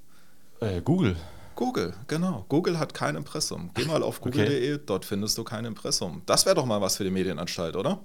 Äh, 0.61 0.81
Google. 0.81 1.17
Google, 1.57 1.93
genau. 2.07 2.47
Google 2.49 2.79
hat 2.79 2.95
kein 2.95 3.17
Impressum. 3.17 3.71
Geh 3.75 3.85
mal 3.85 4.03
auf 4.03 4.21
google.de, 4.21 4.75
okay. 4.75 4.83
dort 4.87 5.05
findest 5.05 5.37
du 5.37 5.45
kein 5.45 5.67
Impressum. 5.67 6.23
Das 6.25 6.47
wäre 6.47 6.55
doch 6.55 6.65
mal 6.65 6.81
was 6.81 6.97
für 6.97 7.05
die 7.05 7.11
Medienanstalt, 7.11 7.77
oder? 7.77 8.01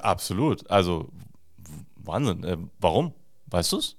Absolut. 0.00 0.68
Also 0.70 1.10
Wahnsinn. 2.06 2.44
Äh, 2.44 2.58
warum? 2.78 3.14
Weißt 3.46 3.72
du 3.72 3.78
es? 3.78 3.96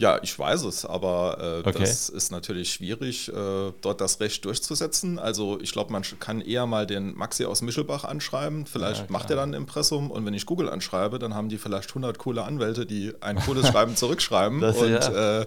Ja, 0.00 0.18
ich 0.22 0.36
weiß 0.38 0.64
es, 0.64 0.86
aber 0.86 1.62
äh, 1.62 1.68
okay. 1.68 1.80
das 1.80 2.08
ist 2.08 2.32
natürlich 2.32 2.72
schwierig, 2.72 3.28
äh, 3.28 3.72
dort 3.82 4.00
das 4.00 4.18
Recht 4.18 4.42
durchzusetzen. 4.46 5.18
Also 5.18 5.60
ich 5.60 5.72
glaube, 5.72 5.92
man 5.92 6.02
kann 6.18 6.40
eher 6.40 6.64
mal 6.64 6.86
den 6.86 7.14
Maxi 7.14 7.44
aus 7.44 7.60
Mischelbach 7.60 8.04
anschreiben. 8.04 8.64
Vielleicht 8.64 9.00
ja, 9.02 9.06
macht 9.10 9.28
er 9.28 9.36
dann 9.36 9.50
ein 9.50 9.60
Impressum 9.60 10.10
und 10.10 10.24
wenn 10.24 10.32
ich 10.32 10.46
Google 10.46 10.70
anschreibe, 10.70 11.18
dann 11.18 11.34
haben 11.34 11.50
die 11.50 11.58
vielleicht 11.58 11.90
100 11.90 12.16
coole 12.16 12.44
Anwälte, 12.44 12.86
die 12.86 13.12
ein 13.20 13.36
cooles 13.40 13.68
Schreiben 13.70 13.94
zurückschreiben. 13.94 14.62
Das, 14.62 14.78
und 14.78 14.90
ja. 14.90 15.40
äh, 15.40 15.46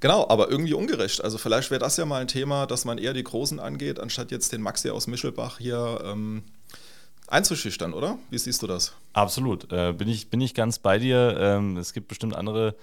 genau, 0.00 0.26
aber 0.26 0.50
irgendwie 0.50 0.72
ungerecht. 0.72 1.22
Also 1.22 1.36
vielleicht 1.36 1.70
wäre 1.70 1.80
das 1.80 1.98
ja 1.98 2.06
mal 2.06 2.22
ein 2.22 2.28
Thema, 2.28 2.66
dass 2.66 2.86
man 2.86 2.96
eher 2.96 3.12
die 3.12 3.24
Großen 3.24 3.60
angeht, 3.60 4.00
anstatt 4.00 4.30
jetzt 4.30 4.52
den 4.52 4.62
Maxi 4.62 4.88
aus 4.88 5.06
Mischelbach 5.06 5.58
hier 5.58 6.00
ähm, 6.02 6.44
einzuschüchtern, 7.32 7.94
oder? 7.94 8.18
Wie 8.30 8.38
siehst 8.38 8.62
du 8.62 8.66
das? 8.66 8.94
Absolut. 9.12 9.72
Äh, 9.72 9.92
bin, 9.92 10.08
ich, 10.08 10.28
bin 10.28 10.40
ich 10.40 10.54
ganz 10.54 10.78
bei 10.78 10.98
dir. 10.98 11.36
Ähm, 11.38 11.76
es 11.76 11.92
gibt 11.92 12.08
bestimmt 12.08 12.36
andere, 12.36 12.76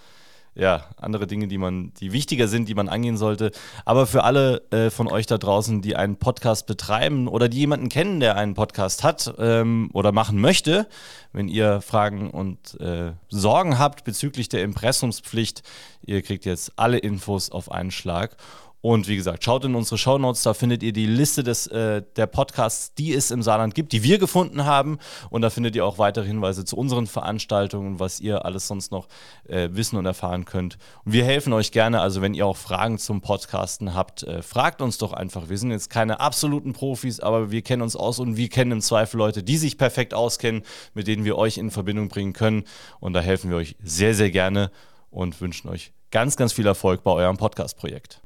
ja, 0.55 0.85
andere 0.97 1.27
Dinge, 1.27 1.47
die 1.47 1.59
man, 1.59 1.93
die 1.99 2.11
wichtiger 2.11 2.47
sind, 2.47 2.67
die 2.67 2.73
man 2.73 2.89
angehen 2.89 3.15
sollte. 3.15 3.51
Aber 3.85 4.07
für 4.07 4.23
alle 4.23 4.63
äh, 4.71 4.89
von 4.89 5.07
euch 5.07 5.27
da 5.27 5.37
draußen, 5.37 5.81
die 5.81 5.95
einen 5.95 6.17
Podcast 6.17 6.65
betreiben 6.65 7.27
oder 7.27 7.47
die 7.47 7.59
jemanden 7.59 7.89
kennen, 7.89 8.19
der 8.19 8.35
einen 8.35 8.55
Podcast 8.55 9.03
hat 9.03 9.33
ähm, 9.37 9.89
oder 9.93 10.11
machen 10.11 10.41
möchte, 10.41 10.87
wenn 11.31 11.47
ihr 11.47 11.81
Fragen 11.81 12.31
und 12.31 12.79
äh, 12.81 13.11
Sorgen 13.29 13.77
habt 13.77 14.03
bezüglich 14.03 14.49
der 14.49 14.63
Impressumspflicht, 14.63 15.61
ihr 16.03 16.23
kriegt 16.23 16.45
jetzt 16.45 16.73
alle 16.75 16.97
Infos 16.97 17.51
auf 17.51 17.71
einen 17.71 17.91
Schlag. 17.91 18.35
Und 18.81 19.09
wie 19.09 19.17
gesagt, 19.17 19.43
schaut 19.43 19.65
in 19.65 19.75
unsere 19.75 19.98
Shownotes, 19.98 20.43
da 20.43 20.53
findet 20.53 20.83
ihr 20.83 20.93
die 20.93 21.05
Liste 21.05 21.43
des, 21.43 21.67
äh, 21.67 22.01
der 22.15 22.27
Podcasts, 22.27 22.93
die 22.93 23.13
es 23.13 23.29
im 23.29 23.43
Saarland 23.43 23.75
gibt, 23.75 23.91
die 23.91 24.03
wir 24.03 24.19
gefunden 24.19 24.63
haben. 24.63 25.00
Und 25.29 25.41
da 25.41 25.50
findet 25.50 25.75
ihr 25.75 25.86
auch 25.86 25.98
weitere 25.98 26.25
Hinweise 26.25 26.63
zu 26.63 26.77
unseren 26.77 27.05
Veranstaltungen, 27.05 28.00
was 28.00 28.21
ihr 28.21 28.45
alles 28.45 28.67
sonst 28.67 28.91
noch 28.91 29.07
äh, 29.48 29.67
wissen 29.71 29.98
und 29.98 30.05
erfahren 30.05 30.45
könnt. 30.45 30.77
Und 31.03 31.12
wir 31.12 31.25
helfen 31.25 31.51
euch 31.51 31.74
gerne, 31.74 32.00
also 32.00 32.21
wenn 32.21 32.33
ihr 32.33 32.45
auch 32.45 32.55
Fragen 32.55 32.98
zum 33.00 33.19
Podcasten 33.19 33.93
habt, 33.93 34.24
äh, 34.24 34.41
fragt 34.41 34.81
uns 34.81 34.98
doch 34.98 35.12
einfach. 35.12 35.50
Wir 35.50 35.57
sind 35.57 35.71
jetzt 35.71 35.89
keine 35.89 36.21
absoluten 36.21 36.71
Profis, 36.71 37.19
aber 37.19 37.51
wir 37.51 37.62
kennen 37.62 37.81
uns 37.81 37.98
aus 37.98 38.19
und 38.19 38.38
wir 38.38 38.48
kennen 38.48 38.71
im 38.71 38.81
Zweifel 38.81 39.17
Leute, 39.17 39.43
die 39.43 39.57
sich 39.57 39.77
perfekt 39.77 40.13
auskennen, 40.13 40.63
mit 40.93 41.07
denen 41.07 41.25
wir 41.25 41.38
euch 41.38 41.57
in 41.57 41.69
Verbindung 41.69 42.07
bringen 42.07 42.31
können. 42.31 42.63
Und 43.01 43.12
da 43.12 43.19
helfen 43.19 43.50
wir 43.50 43.57
euch 43.57 43.75
sehr, 43.83 44.13
sehr 44.13 44.31
gerne 44.31 44.71
und 45.09 45.41
wünschen 45.41 45.69
euch 45.69 45.91
ganz, 46.11 46.35
ganz 46.35 46.53
viel 46.53 46.65
Erfolg 46.65 47.03
bei 47.03 47.11
eurem 47.11 47.37
Podcast-Projekt. 47.37 48.21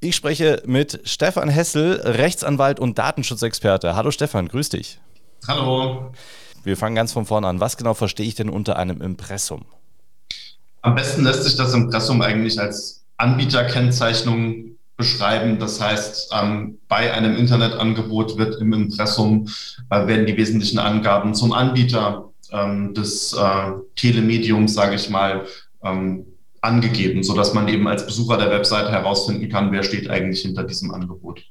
Ich 0.00 0.16
spreche 0.16 0.62
mit 0.66 1.00
Stefan 1.04 1.48
Hessel, 1.48 2.00
Rechtsanwalt 2.02 2.80
und 2.80 2.98
Datenschutzexperte. 2.98 3.94
Hallo 3.94 4.10
Stefan, 4.10 4.48
grüß 4.48 4.70
dich. 4.70 4.98
Hallo. 5.46 6.12
Wir 6.64 6.76
fangen 6.76 6.96
ganz 6.96 7.12
von 7.12 7.26
vorne 7.26 7.46
an. 7.48 7.60
Was 7.60 7.76
genau 7.76 7.94
verstehe 7.94 8.26
ich 8.26 8.34
denn 8.34 8.48
unter 8.48 8.76
einem 8.76 9.00
Impressum? 9.00 9.64
Am 10.80 10.94
besten 10.94 11.24
lässt 11.24 11.44
sich 11.44 11.56
das 11.56 11.74
Impressum 11.74 12.22
eigentlich 12.22 12.58
als 12.58 13.04
Anbieterkennzeichnung 13.16 14.76
beschreiben. 14.96 15.58
Das 15.58 15.80
heißt, 15.80 16.32
ähm, 16.34 16.78
bei 16.88 17.12
einem 17.12 17.36
Internetangebot 17.36 18.38
wird 18.38 18.60
im 18.60 18.72
Impressum 18.72 19.48
äh, 19.90 20.06
werden 20.06 20.26
die 20.26 20.36
wesentlichen 20.36 20.78
Angaben 20.78 21.34
zum 21.34 21.52
Anbieter 21.52 22.31
ähm, 22.52 22.94
des 22.94 23.32
äh, 23.32 23.72
Telemediums, 23.96 24.74
sage 24.74 24.96
ich 24.96 25.10
mal, 25.10 25.46
ähm, 25.82 26.26
angegeben, 26.60 27.22
sodass 27.22 27.54
man 27.54 27.68
eben 27.68 27.88
als 27.88 28.06
Besucher 28.06 28.38
der 28.38 28.50
Webseite 28.50 28.90
herausfinden 28.90 29.48
kann, 29.48 29.72
wer 29.72 29.82
steht 29.82 30.08
eigentlich 30.08 30.42
hinter 30.42 30.62
diesem 30.62 30.92
Angebot. 30.92 31.42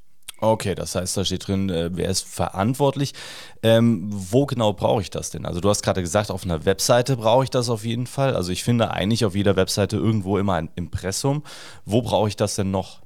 Okay, 0.44 0.74
das 0.74 0.96
heißt, 0.96 1.18
da 1.18 1.24
steht 1.24 1.48
drin, 1.48 1.70
äh, 1.70 1.92
wer 1.94 2.10
ist 2.10 2.26
verantwortlich. 2.28 3.14
Ähm, 3.62 4.08
wo 4.10 4.48
genau 4.48 4.74
brauche 4.74 5.02
ich 5.02 5.12
das 5.12 5.30
denn? 5.30 5.46
Also 5.46 5.60
du 5.62 5.70
hast 5.70 5.84
gerade 5.84 6.02
gesagt, 6.02 6.32
auf 6.32 6.46
einer 6.46 6.66
Webseite 6.66 7.16
brauche 7.16 7.44
ich 7.44 7.52
das 7.52 7.70
auf 7.70 7.86
jeden 7.86 8.08
Fall. 8.08 8.36
Also 8.36 8.52
ich 8.52 8.64
finde 8.64 8.90
eigentlich 8.90 9.24
auf 9.24 9.36
jeder 9.36 9.56
Webseite 9.56 9.98
irgendwo 9.98 10.40
immer 10.40 10.56
ein 10.56 10.70
Impressum. 10.74 11.44
Wo 11.86 12.02
brauche 12.02 12.28
ich 12.28 12.36
das 12.38 12.56
denn 12.56 12.72
noch? 12.72 13.02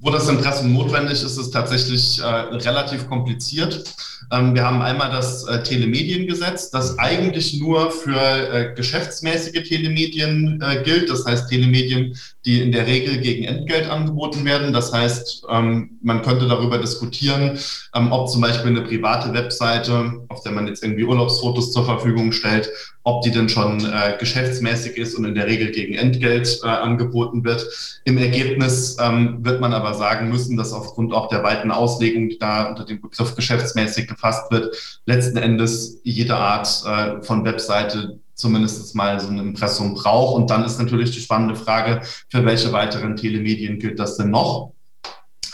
Wo 0.00 0.10
das 0.10 0.28
Impressum 0.28 0.72
notwendig 0.72 1.22
ist, 1.22 1.36
ist 1.38 1.50
tatsächlich 1.50 2.20
äh, 2.20 2.24
relativ 2.24 3.08
kompliziert. 3.08 3.84
Ähm, 4.30 4.54
wir 4.54 4.64
haben 4.64 4.82
einmal 4.82 5.10
das 5.10 5.44
äh, 5.44 5.62
Telemediengesetz, 5.62 6.70
das 6.70 6.98
eigentlich 6.98 7.58
nur 7.58 7.90
für 7.90 8.20
äh, 8.20 8.74
geschäftsmäßige 8.74 9.62
Telemedien 9.66 10.60
äh, 10.62 10.82
gilt. 10.82 11.10
Das 11.10 11.24
heißt 11.24 11.48
Telemedien, 11.48 12.18
die 12.44 12.60
in 12.60 12.72
der 12.72 12.86
Regel 12.86 13.18
gegen 13.18 13.44
Entgelt 13.44 13.88
angeboten 13.88 14.44
werden. 14.44 14.72
Das 14.72 14.92
heißt, 14.92 15.46
ähm, 15.50 15.98
man 16.02 16.22
könnte 16.22 16.46
darüber 16.46 16.78
diskutieren, 16.78 17.58
ähm, 17.94 18.12
ob 18.12 18.28
zum 18.28 18.42
Beispiel 18.42 18.70
eine 18.70 18.82
private 18.82 19.32
Webseite, 19.32 20.20
auf 20.28 20.42
der 20.42 20.52
man 20.52 20.66
jetzt 20.66 20.82
irgendwie 20.82 21.04
Urlaubsfotos 21.04 21.72
zur 21.72 21.84
Verfügung 21.84 22.32
stellt, 22.32 22.68
ob 23.02 23.22
die 23.22 23.30
denn 23.30 23.48
schon 23.48 23.80
äh, 23.80 24.16
geschäftsmäßig 24.18 24.96
ist 24.96 25.14
und 25.14 25.24
in 25.24 25.34
der 25.34 25.46
Regel 25.46 25.70
gegen 25.70 25.94
Entgelt 25.94 26.60
äh, 26.62 26.68
angeboten 26.68 27.44
wird. 27.44 27.66
Im 28.04 28.18
Ergebnis 28.18 28.96
ähm, 29.00 29.38
wird 29.42 29.60
man 29.60 29.72
aber 29.72 29.94
sagen 29.94 30.28
müssen, 30.28 30.56
dass 30.56 30.72
aufgrund 30.72 31.12
auch 31.12 31.28
der 31.28 31.42
weiten 31.42 31.70
Auslegung, 31.70 32.28
die 32.28 32.38
da 32.38 32.68
unter 32.68 32.84
dem 32.84 33.00
Begriff 33.00 33.34
geschäftsmäßig 33.34 34.06
gefasst 34.06 34.50
wird, 34.50 35.00
letzten 35.06 35.38
Endes 35.38 36.00
jede 36.02 36.36
Art 36.36 36.82
äh, 36.86 37.22
von 37.22 37.44
Webseite 37.44 38.18
zumindest 38.34 38.94
mal 38.94 39.18
so 39.20 39.28
ein 39.28 39.38
Impressum 39.38 39.94
braucht. 39.94 40.36
Und 40.36 40.50
dann 40.50 40.64
ist 40.64 40.78
natürlich 40.78 41.10
die 41.12 41.20
spannende 41.20 41.56
Frage, 41.56 42.02
für 42.28 42.44
welche 42.44 42.72
weiteren 42.72 43.16
Telemedien 43.16 43.78
gilt 43.78 43.98
das 43.98 44.16
denn 44.16 44.30
noch? 44.30 44.74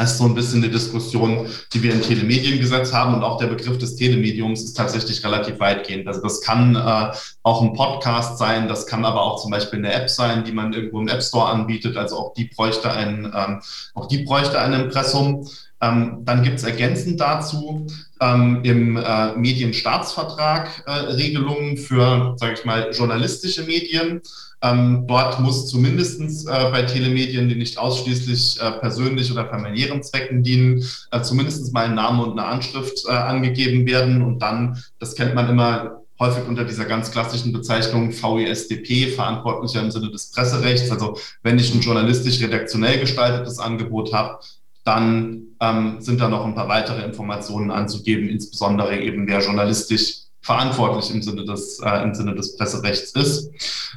Das 0.00 0.12
ist 0.12 0.18
so 0.18 0.25
ein 0.25 0.34
bisschen 0.34 0.62
eine 0.62 0.72
Diskussion, 0.72 1.46
die 1.75 1.82
wir 1.82 1.92
im 1.92 2.00
Telemediengesetz 2.00 2.90
haben. 2.90 3.12
Und 3.12 3.22
auch 3.22 3.37
der 3.37 3.49
Begriff 3.49 3.76
des 3.76 3.96
Telemediums 3.96 4.62
ist 4.62 4.72
tatsächlich 4.72 5.22
relativ 5.22 5.60
weitgehend. 5.60 6.08
Also 6.08 6.22
das 6.22 6.40
kann 6.40 6.75
äh, 6.75 7.14
auch 7.42 7.60
ein 7.60 7.75
Podcast 7.75 8.38
sein, 8.38 8.66
das 8.66 8.87
kann 8.87 9.04
aber 9.04 9.22
auch 9.22 9.42
zum 9.42 9.50
Beispiel 9.50 9.78
eine 9.78 9.92
App 9.92 10.08
sein, 10.08 10.42
die 10.44 10.52
man 10.52 10.72
irgendwo 10.72 11.00
im 11.00 11.08
App 11.08 11.22
Store 11.22 11.50
anbietet. 11.50 11.99
Also 11.99 12.16
auch 12.16 12.32
die 12.32 12.44
bräuchte 12.44 12.90
ein, 12.90 13.30
ähm, 13.37 13.60
auch 13.94 14.08
die 14.08 14.22
bräuchte 14.25 14.58
ein 14.58 14.72
Impressum. 14.72 15.46
Ähm, 15.82 16.18
dann 16.25 16.42
gibt 16.42 16.58
es 16.58 16.64
ergänzend 16.64 17.20
dazu 17.20 17.87
ähm, 18.20 18.60
im 18.64 18.96
äh, 18.96 19.34
Medienstaatsvertrag 19.37 20.84
äh, 20.87 20.90
Regelungen 20.90 21.78
für, 21.78 22.34
sage 22.38 22.54
ich 22.54 22.64
mal, 22.64 22.90
journalistische 22.92 23.62
Medien. 23.62 24.20
Ähm, 24.62 25.06
dort 25.06 25.40
muss 25.40 25.68
zumindest 25.68 26.20
äh, 26.20 26.70
bei 26.70 26.82
Telemedien, 26.82 27.49
die 27.49 27.54
nicht 27.54 27.78
ausschließlich 27.78 28.60
äh, 28.60 28.72
persönlich 28.72 29.32
oder 29.32 29.49
familiären 29.49 30.02
Zwecken 30.02 30.42
dienen, 30.42 30.84
äh, 31.12 31.22
zumindest 31.22 31.72
mal 31.72 31.87
ein 31.87 31.94
Name 31.94 32.25
und 32.25 32.38
eine 32.38 32.46
Anschrift 32.46 33.06
äh, 33.06 33.12
angegeben 33.12 33.87
werden. 33.87 34.20
Und 34.20 34.40
dann, 34.40 34.82
das 34.99 35.14
kennt 35.14 35.34
man 35.34 35.49
immer 35.49 36.02
häufig 36.18 36.46
unter 36.46 36.64
dieser 36.64 36.84
ganz 36.84 37.10
klassischen 37.10 37.54
Bezeichnung 37.54 38.12
VESDP, 38.12 39.12
Verantwortlicher 39.12 39.80
im 39.80 39.90
Sinne 39.90 40.10
des 40.10 40.30
Presserechts. 40.30 40.90
Also 40.90 41.16
wenn 41.42 41.58
ich 41.58 41.75
ein 41.75 41.80
journalistisch-redaktionell 41.80 43.00
gestaltetes 43.00 43.58
Angebot 43.58 44.12
habe, 44.12 44.40
dann 44.84 45.50
ähm, 45.61 46.00
sind 46.00 46.21
da 46.21 46.29
noch 46.29 46.45
ein 46.45 46.55
paar 46.55 46.69
weitere 46.69 47.05
Informationen 47.05 47.71
anzugeben, 47.71 48.29
insbesondere 48.29 48.99
eben 48.99 49.26
wer 49.26 49.40
journalistisch 49.40 50.21
verantwortlich 50.43 51.14
im 51.14 51.23
Sinne 51.23 51.45
des, 51.45 51.81
äh, 51.81 52.02
im 52.02 52.14
Sinne 52.14 52.35
des 52.35 52.57
Presserechts 52.57 53.12
ist. 53.12 53.50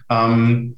Ähm, 0.10 0.76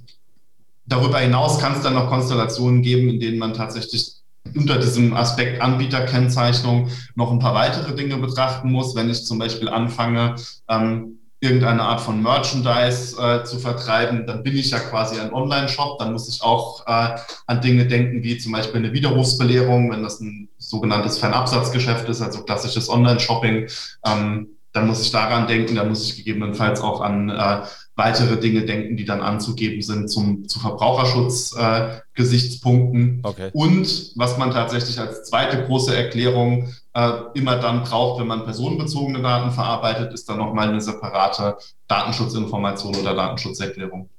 darüber 0.86 1.20
hinaus 1.20 1.60
kann 1.60 1.74
es 1.74 1.82
dann 1.82 1.96
noch 1.96 2.10
Konstellationen 2.10 2.82
geben, 2.82 3.10
in 3.10 3.20
denen 3.20 3.40
man 3.40 3.54
tatsächlich 3.54 4.14
unter 4.56 4.78
diesem 4.78 5.14
Aspekt 5.16 5.62
Anbieterkennzeichnung 5.62 6.90
noch 7.16 7.32
ein 7.32 7.40
paar 7.40 7.56
weitere 7.56 7.96
Dinge 7.96 8.18
betrachten 8.18 8.72
muss. 8.72 8.96
Wenn 8.96 9.10
ich 9.10 9.26
zum 9.26 9.40
Beispiel 9.40 9.70
anfange, 9.70 10.36
ähm, 10.70 11.20
irgendeine 11.42 11.84
Art 11.84 12.02
von 12.02 12.22
Merchandise 12.22 13.18
äh, 13.22 13.44
zu 13.44 13.60
vertreiben, 13.60 14.26
dann 14.26 14.44
bin 14.44 14.58
ich 14.58 14.72
ja 14.72 14.80
quasi 14.80 15.20
ein 15.20 15.34
Online-Shop. 15.34 16.00
Dann 16.00 16.14
muss 16.14 16.30
ich 16.30 16.42
auch 16.42 16.86
äh, 16.88 17.18
an 17.48 17.62
Dinge 17.62 17.86
denken, 17.86 18.24
wie 18.24 18.38
zum 18.38 18.52
Beispiel 18.52 18.78
eine 18.78 18.94
Widerrufsbelehrung, 18.94 19.92
wenn 19.92 20.04
das 20.04 20.22
ein 20.22 20.50
sogenanntes 20.76 21.18
Fernabsatzgeschäft 21.20 22.10
ist, 22.10 22.22
also 22.22 22.44
klassisches 22.44 22.90
Online-Shopping. 22.90 23.70
Ähm, 24.06 24.50
dann 24.74 24.88
muss 24.88 25.02
ich 25.02 25.12
daran 25.12 25.48
denken, 25.48 25.76
dann 25.76 25.88
muss 25.88 26.10
ich 26.10 26.18
gegebenenfalls 26.18 26.82
auch 26.82 27.00
an 27.00 27.30
äh, 27.30 27.62
weitere 27.96 28.38
Dinge 28.38 28.66
denken, 28.66 28.98
die 28.98 29.06
dann 29.06 29.22
anzugeben 29.22 29.82
sind 29.82 30.10
zum, 30.10 30.50
zu 30.50 30.60
Verbraucherschutzgesichtspunkten. 30.60 33.22
Äh, 33.24 33.28
okay. 33.28 33.52
Und 33.54 34.12
was 34.16 34.38
man 34.38 34.52
tatsächlich 34.52 35.00
als 35.00 35.24
zweite 35.24 35.64
große 35.64 35.96
Erklärung 35.96 36.74
äh, 36.94 37.12
immer 37.36 37.56
dann 37.56 37.84
braucht, 37.84 38.20
wenn 38.20 38.28
man 38.28 38.44
personenbezogene 38.44 39.22
Daten 39.22 39.52
verarbeitet, 39.52 40.14
ist 40.14 40.28
dann 40.28 40.40
nochmal 40.40 40.68
eine 40.68 40.82
separate 40.82 41.56
Datenschutzinformation 41.88 42.98
oder 42.98 43.16
Datenschutzerklärung. 43.16 44.10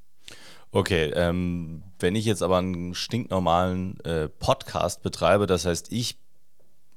Okay, 0.73 1.13
ähm, 1.15 1.83
wenn 1.99 2.17
ich 2.17 2.25
jetzt 2.25 2.43
aber 2.43 2.57
einen 2.59 2.95
stinknormalen 2.95 4.01
äh, 4.01 4.31
Podcast 4.31 5.03
betreibe, 5.03 5.47
das 5.47 5.67
heißt, 5.67 5.93
ich 5.93 6.17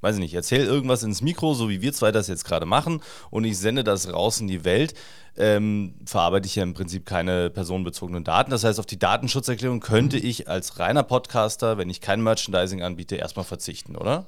weiß 0.01 0.15
ich 0.15 0.22
nicht, 0.22 0.34
erzähle 0.34 0.65
irgendwas 0.65 1.03
ins 1.03 1.22
Mikro, 1.22 1.53
so 1.53 1.70
wie 1.70 1.82
wir 1.82 1.94
zwei 1.94 2.12
das 2.12 2.27
jetzt 2.27 2.46
gerade 2.46 2.65
machen, 2.65 3.01
und 3.29 3.44
ich 3.44 3.58
sende 3.58 3.84
das 3.84 4.12
raus 4.12 4.39
in 4.39 4.48
die 4.48 4.63
Welt, 4.65 4.94
ähm, 5.38 5.96
verarbeite 6.06 6.48
ich 6.48 6.56
ja 6.56 6.63
im 6.63 6.74
Prinzip 6.74 7.06
keine 7.06 7.50
personenbezogenen 7.50 8.24
Daten. 8.24 8.51
Das 8.51 8.63
heißt, 8.63 8.79
auf 8.79 8.86
die 8.86 9.00
Datenschutzerklärung 9.00 9.79
könnte 9.79 10.18
ich 10.18 10.50
als 10.50 10.79
reiner 10.79 11.03
Podcaster, 11.03 11.77
wenn 11.77 11.89
ich 11.89 12.01
kein 12.01 12.22
Merchandising 12.22 12.84
anbiete, 12.84 13.15
erstmal 13.15 13.46
verzichten, 13.46 13.96
oder? 13.96 14.27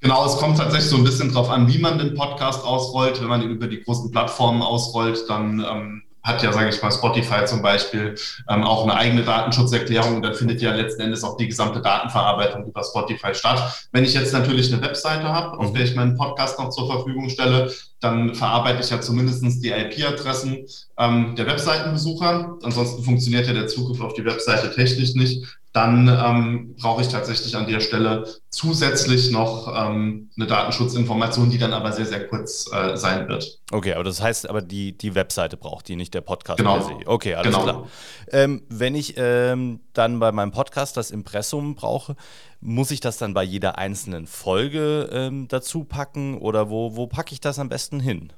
Genau, 0.00 0.26
es 0.26 0.36
kommt 0.36 0.58
tatsächlich 0.58 0.90
so 0.90 0.96
ein 0.96 1.04
bisschen 1.04 1.32
drauf 1.32 1.48
an, 1.48 1.72
wie 1.72 1.78
man 1.78 1.98
den 1.98 2.14
Podcast 2.14 2.64
ausrollt. 2.64 3.20
Wenn 3.20 3.28
man 3.28 3.42
ihn 3.42 3.50
über 3.50 3.66
die 3.66 3.82
großen 3.82 4.10
Plattformen 4.10 4.62
ausrollt, 4.62 5.24
dann 5.28 5.64
ähm, 5.68 6.02
hat 6.26 6.42
ja, 6.42 6.52
sage 6.52 6.70
ich 6.70 6.82
mal, 6.82 6.90
Spotify 6.90 7.44
zum 7.44 7.62
Beispiel 7.62 8.16
ähm, 8.48 8.64
auch 8.64 8.82
eine 8.82 8.94
eigene 8.94 9.22
Datenschutzerklärung 9.22 10.16
und 10.16 10.22
dann 10.22 10.34
findet 10.34 10.60
ja 10.60 10.74
letzten 10.74 11.02
Endes 11.02 11.22
auch 11.22 11.36
die 11.36 11.46
gesamte 11.46 11.80
Datenverarbeitung 11.80 12.66
über 12.66 12.82
Spotify 12.82 13.32
statt. 13.32 13.86
Wenn 13.92 14.04
ich 14.04 14.12
jetzt 14.12 14.32
natürlich 14.32 14.72
eine 14.72 14.82
Webseite 14.82 15.28
habe, 15.28 15.56
auf 15.58 15.70
mhm. 15.70 15.74
der 15.74 15.84
ich 15.84 15.94
meinen 15.94 16.16
Podcast 16.16 16.58
noch 16.58 16.70
zur 16.70 16.90
Verfügung 16.90 17.28
stelle, 17.28 17.72
dann 18.00 18.34
verarbeite 18.34 18.80
ich 18.80 18.90
ja 18.90 19.00
zumindest 19.00 19.42
die 19.62 19.70
IP-Adressen 19.70 20.66
ähm, 20.98 21.36
der 21.36 21.46
Webseitenbesucher. 21.46 22.56
Ansonsten 22.62 23.04
funktioniert 23.04 23.46
ja 23.46 23.52
der 23.52 23.68
Zugriff 23.68 24.00
auf 24.00 24.14
die 24.14 24.24
Webseite 24.24 24.74
technisch 24.74 25.14
nicht 25.14 25.46
dann 25.76 26.08
ähm, 26.08 26.74
brauche 26.80 27.02
ich 27.02 27.08
tatsächlich 27.08 27.54
an 27.54 27.66
der 27.66 27.80
Stelle 27.80 28.26
zusätzlich 28.48 29.30
noch 29.30 29.68
ähm, 29.68 30.30
eine 30.34 30.46
Datenschutzinformation, 30.46 31.50
die 31.50 31.58
dann 31.58 31.74
aber 31.74 31.92
sehr, 31.92 32.06
sehr 32.06 32.26
kurz 32.28 32.70
äh, 32.72 32.96
sein 32.96 33.28
wird. 33.28 33.60
Okay, 33.70 33.92
aber 33.92 34.04
das 34.04 34.22
heißt, 34.22 34.48
aber 34.48 34.62
die, 34.62 34.96
die 34.96 35.14
Webseite 35.14 35.58
braucht 35.58 35.88
die, 35.88 35.96
nicht 35.96 36.14
der 36.14 36.22
Podcast. 36.22 36.56
Genau. 36.56 36.80
Okay, 37.04 37.34
alles 37.34 37.54
genau. 37.54 37.62
klar. 37.62 37.86
Ähm, 38.32 38.62
wenn 38.70 38.94
ich 38.94 39.14
ähm, 39.18 39.80
dann 39.92 40.18
bei 40.18 40.32
meinem 40.32 40.50
Podcast 40.50 40.96
das 40.96 41.10
Impressum 41.10 41.74
brauche, 41.74 42.16
muss 42.62 42.90
ich 42.90 43.00
das 43.00 43.18
dann 43.18 43.34
bei 43.34 43.42
jeder 43.42 43.76
einzelnen 43.76 44.26
Folge 44.26 45.10
ähm, 45.12 45.46
dazu 45.46 45.84
packen 45.84 46.38
oder 46.38 46.70
wo, 46.70 46.96
wo 46.96 47.06
packe 47.06 47.34
ich 47.34 47.40
das 47.42 47.58
am 47.58 47.68
besten 47.68 48.00
hin? 48.00 48.32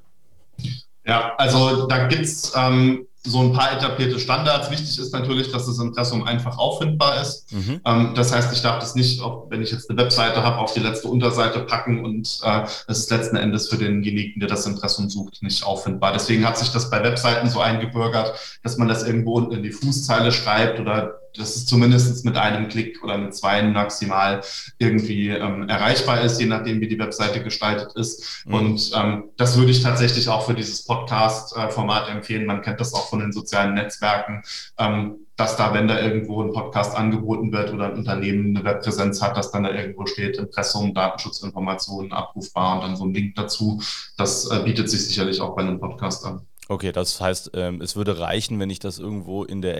Ja, 1.05 1.35
also 1.37 1.87
da 1.87 2.07
gibt 2.07 2.25
es 2.25 2.51
ähm, 2.53 3.07
so 3.23 3.39
ein 3.39 3.51
paar 3.53 3.73
etablierte 3.73 4.19
Standards. 4.19 4.71
Wichtig 4.71 4.97
ist 4.97 5.11
natürlich, 5.11 5.51
dass 5.51 5.65
das 5.65 5.79
Impressum 5.79 6.23
einfach 6.23 6.57
auffindbar 6.57 7.21
ist. 7.21 7.51
Mhm. 7.51 7.81
Ähm, 7.85 8.13
das 8.15 8.33
heißt, 8.33 8.53
ich 8.53 8.61
darf 8.61 8.79
das 8.79 8.95
nicht, 8.95 9.21
auch 9.21 9.49
wenn 9.49 9.61
ich 9.61 9.71
jetzt 9.71 9.89
eine 9.89 9.99
Webseite 9.99 10.43
habe, 10.43 10.57
auf 10.57 10.73
die 10.73 10.79
letzte 10.79 11.09
Unterseite 11.09 11.59
packen 11.61 12.03
und 12.05 12.39
äh, 12.43 12.63
es 12.87 12.99
ist 12.99 13.11
letzten 13.11 13.35
Endes 13.35 13.67
für 13.67 13.77
denjenigen, 13.77 14.39
der 14.39 14.47
das 14.47 14.65
Impressum 14.65 15.09
sucht, 15.09 15.43
nicht 15.43 15.63
auffindbar. 15.63 16.13
Deswegen 16.13 16.45
hat 16.45 16.57
sich 16.57 16.71
das 16.71 16.89
bei 16.89 17.03
Webseiten 17.03 17.49
so 17.49 17.59
eingebürgert, 17.59 18.33
dass 18.63 18.77
man 18.77 18.87
das 18.87 19.03
irgendwo 19.03 19.33
unten 19.33 19.53
in 19.53 19.63
die 19.63 19.71
Fußzeile 19.71 20.31
schreibt 20.31 20.79
oder 20.79 21.19
dass 21.37 21.55
es 21.55 21.65
zumindest 21.65 22.25
mit 22.25 22.37
einem 22.37 22.67
Klick 22.67 23.03
oder 23.03 23.17
mit 23.17 23.35
zwei 23.35 23.61
maximal 23.63 24.41
irgendwie 24.77 25.29
ähm, 25.29 25.67
erreichbar 25.69 26.21
ist, 26.21 26.39
je 26.39 26.47
nachdem, 26.47 26.81
wie 26.81 26.87
die 26.87 26.99
Webseite 26.99 27.43
gestaltet 27.43 27.93
ist. 27.95 28.43
Mhm. 28.45 28.53
Und 28.53 28.91
ähm, 28.95 29.23
das 29.37 29.57
würde 29.57 29.71
ich 29.71 29.81
tatsächlich 29.81 30.29
auch 30.29 30.45
für 30.45 30.53
dieses 30.53 30.85
Podcast-Format 30.85 32.09
empfehlen. 32.09 32.45
Man 32.45 32.61
kennt 32.61 32.79
das 32.79 32.93
auch 32.93 33.09
von 33.09 33.19
den 33.19 33.31
sozialen 33.31 33.73
Netzwerken, 33.73 34.43
ähm, 34.77 35.15
dass 35.35 35.55
da, 35.55 35.73
wenn 35.73 35.87
da 35.87 36.01
irgendwo 36.01 36.43
ein 36.43 36.51
Podcast 36.51 36.95
angeboten 36.95 37.51
wird 37.53 37.73
oder 37.73 37.85
ein 37.85 37.97
Unternehmen 37.97 38.57
eine 38.57 38.65
Webpräsenz 38.65 39.21
hat, 39.21 39.37
dass 39.37 39.51
dann 39.51 39.63
da 39.63 39.71
irgendwo 39.71 40.05
steht, 40.05 40.37
Impressum, 40.37 40.93
Datenschutzinformationen 40.93 42.11
abrufbar 42.11 42.75
und 42.75 42.81
dann 42.81 42.95
so 42.97 43.05
ein 43.05 43.13
Link 43.13 43.35
dazu. 43.35 43.81
Das 44.17 44.51
äh, 44.51 44.61
bietet 44.63 44.89
sich 44.89 45.07
sicherlich 45.07 45.39
auch 45.39 45.55
bei 45.55 45.61
einem 45.61 45.79
Podcast 45.79 46.25
an. 46.25 46.41
Okay, 46.67 46.91
das 46.91 47.19
heißt, 47.19 47.51
ähm, 47.55 47.81
es 47.81 47.95
würde 47.95 48.19
reichen, 48.19 48.59
wenn 48.59 48.69
ich 48.69 48.77
das 48.77 48.99
irgendwo 48.99 49.43
in 49.43 49.63
der 49.63 49.79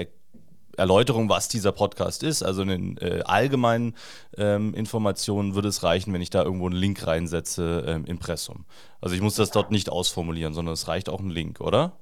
Erläuterung, 0.80 1.30
was 1.30 1.48
dieser 1.48 1.72
Podcast 1.72 2.24
ist, 2.24 2.42
also 2.44 2.64
in 2.64 2.68
den 2.68 2.98
äh, 2.98 3.22
allgemeinen 3.26 3.96
ähm, 4.38 4.74
Informationen 4.74 5.56
würde 5.56 5.68
es 5.68 5.84
reichen, 5.84 6.14
wenn 6.14 6.22
ich 6.22 6.30
da 6.30 6.44
irgendwo 6.44 6.66
einen 6.66 6.76
Link 6.76 7.06
reinsetze, 7.06 7.84
ähm, 7.88 8.06
Impressum. 8.06 8.66
Also 9.02 9.16
ich 9.16 9.22
muss 9.22 9.36
das 9.36 9.52
dort 9.52 9.72
nicht 9.72 9.90
ausformulieren, 9.90 10.54
sondern 10.54 10.74
es 10.74 10.88
reicht 10.88 11.10
auch 11.10 11.20
ein 11.20 11.30
Link, 11.30 11.62
oder? 11.62 11.94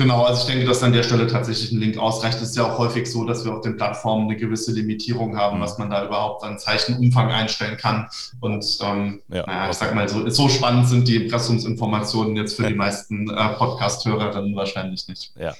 Genau, 0.00 0.22
also 0.22 0.42
ich 0.42 0.46
denke, 0.46 0.64
dass 0.64 0.80
an 0.84 0.92
der 0.92 1.02
Stelle 1.02 1.26
tatsächlich 1.26 1.72
ein 1.72 1.80
Link 1.80 1.98
ausreicht. 1.98 2.36
Es 2.36 2.50
ist 2.50 2.56
ja 2.56 2.70
auch 2.70 2.78
häufig 2.78 3.10
so, 3.10 3.24
dass 3.24 3.44
wir 3.44 3.52
auf 3.52 3.62
den 3.62 3.76
Plattformen 3.76 4.28
eine 4.28 4.36
gewisse 4.36 4.70
Limitierung 4.70 5.36
haben, 5.36 5.58
mhm. 5.58 5.62
was 5.62 5.76
man 5.76 5.90
da 5.90 6.06
überhaupt 6.06 6.44
an 6.44 6.56
Zeichenumfang 6.56 7.32
einstellen 7.32 7.76
kann. 7.76 8.08
Und 8.38 8.64
ähm, 8.80 9.20
ja, 9.28 9.44
naja, 9.44 9.70
ich 9.70 9.76
sag 9.76 9.92
mal, 9.96 10.08
so, 10.08 10.28
so 10.30 10.48
spannend 10.48 10.88
sind 10.88 11.08
die 11.08 11.16
Impressumsinformationen 11.16 12.36
jetzt 12.36 12.54
für 12.54 12.68
die 12.68 12.74
meisten 12.74 13.28
äh, 13.28 13.48
Podcast-Hörerinnen 13.54 14.54
wahrscheinlich 14.54 15.08
nicht. 15.08 15.32
Ja. 15.36 15.56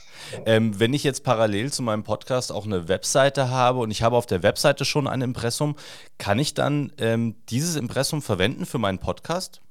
Ähm, 0.47 0.79
wenn 0.79 0.95
ich 0.95 1.03
jetzt 1.03 1.25
parallel 1.25 1.73
zu 1.73 1.83
meinem 1.83 2.05
Podcast 2.05 2.53
auch 2.53 2.65
eine 2.65 2.87
Webseite 2.87 3.51
habe 3.51 3.81
und 3.81 3.91
ich 3.91 4.05
habe 4.05 4.17
auf 4.17 4.27
der 4.27 4.45
Webseite 4.45 4.85
schon 4.85 5.09
ein 5.09 5.21
Impressum, 5.21 5.75
kann 6.17 6.39
ich 6.39 6.55
dann 6.55 6.93
ähm, 6.99 7.35
dieses 7.49 7.75
Impressum 7.75 8.23
verwenden 8.23 8.67
für 8.67 8.79
meinen 8.79 9.01
Podcast? 9.01 9.63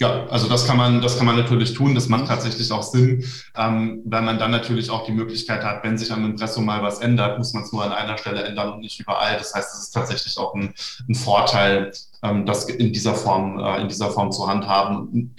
Ja, 0.00 0.26
also 0.28 0.48
das 0.48 0.64
kann 0.64 0.76
man, 0.76 1.02
das 1.02 1.16
kann 1.16 1.26
man 1.26 1.36
natürlich 1.36 1.74
tun. 1.74 1.96
Das 1.96 2.08
macht 2.08 2.28
tatsächlich 2.28 2.70
auch 2.70 2.84
Sinn, 2.84 3.24
ähm, 3.56 4.02
weil 4.04 4.22
man 4.22 4.38
dann 4.38 4.52
natürlich 4.52 4.90
auch 4.90 5.04
die 5.04 5.12
Möglichkeit 5.12 5.64
hat, 5.64 5.82
wenn 5.82 5.98
sich 5.98 6.12
am 6.12 6.24
Impressum 6.24 6.64
mal 6.66 6.82
was 6.82 7.00
ändert, 7.00 7.36
muss 7.38 7.52
man 7.52 7.64
es 7.64 7.72
nur 7.72 7.82
an 7.82 7.90
einer 7.90 8.16
Stelle 8.16 8.44
ändern 8.44 8.74
und 8.74 8.80
nicht 8.80 9.00
überall. 9.00 9.36
Das 9.36 9.54
heißt, 9.54 9.74
es 9.74 9.80
ist 9.80 9.90
tatsächlich 9.90 10.38
auch 10.38 10.54
ein, 10.54 10.72
ein 11.08 11.14
Vorteil, 11.16 11.90
ähm, 12.22 12.46
das 12.46 12.68
in 12.68 12.92
dieser 12.92 13.14
Form, 13.14 13.58
äh, 13.58 13.80
in 13.80 13.88
dieser 13.88 14.10
Form 14.10 14.30
zu 14.30 14.46
handhaben. 14.46 15.34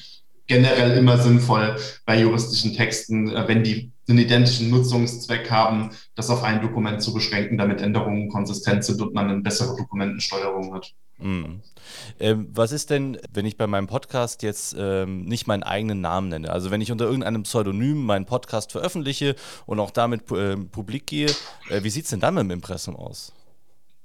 Generell 0.47 0.97
immer 0.97 1.17
sinnvoll 1.17 1.77
bei 2.05 2.19
juristischen 2.19 2.73
Texten, 2.73 3.33
äh, 3.33 3.47
wenn 3.47 3.63
die 3.63 3.93
einen 4.09 4.19
identischen 4.19 4.69
Nutzungszweck 4.69 5.49
haben, 5.49 5.91
das 6.15 6.29
auf 6.29 6.43
ein 6.43 6.61
Dokument 6.61 7.01
zu 7.01 7.13
beschränken, 7.13 7.57
damit 7.57 7.79
Änderungen 7.81 8.27
konsistent 8.27 8.83
sind 8.83 9.01
und 9.01 9.13
man 9.13 9.29
eine 9.29 9.41
bessere 9.41 9.77
Dokumentensteuerung 9.77 10.73
hat. 10.73 10.93
Mhm. 11.21 11.61
Ähm, 12.19 12.49
was 12.53 12.71
ist 12.71 12.89
denn, 12.89 13.17
wenn 13.33 13.45
ich 13.45 13.57
bei 13.57 13.67
meinem 13.67 13.87
Podcast 13.87 14.43
jetzt 14.43 14.75
ähm, 14.77 15.25
nicht 15.25 15.47
meinen 15.47 15.63
eigenen 15.63 16.01
Namen 16.01 16.29
nenne? 16.29 16.49
Also 16.51 16.71
wenn 16.71 16.81
ich 16.81 16.91
unter 16.91 17.05
irgendeinem 17.05 17.43
Pseudonym 17.43 18.05
meinen 18.05 18.25
Podcast 18.25 18.71
veröffentliche 18.71 19.35
und 19.65 19.79
auch 19.79 19.91
damit 19.91 20.31
äh, 20.31 20.55
publik 20.55 21.07
gehe, 21.07 21.29
äh, 21.69 21.83
wie 21.83 21.89
sieht 21.89 22.05
es 22.05 22.11
denn 22.11 22.19
dann 22.19 22.35
mit 22.35 22.43
dem 22.43 22.51
Impressum 22.51 22.95
aus? 22.95 23.33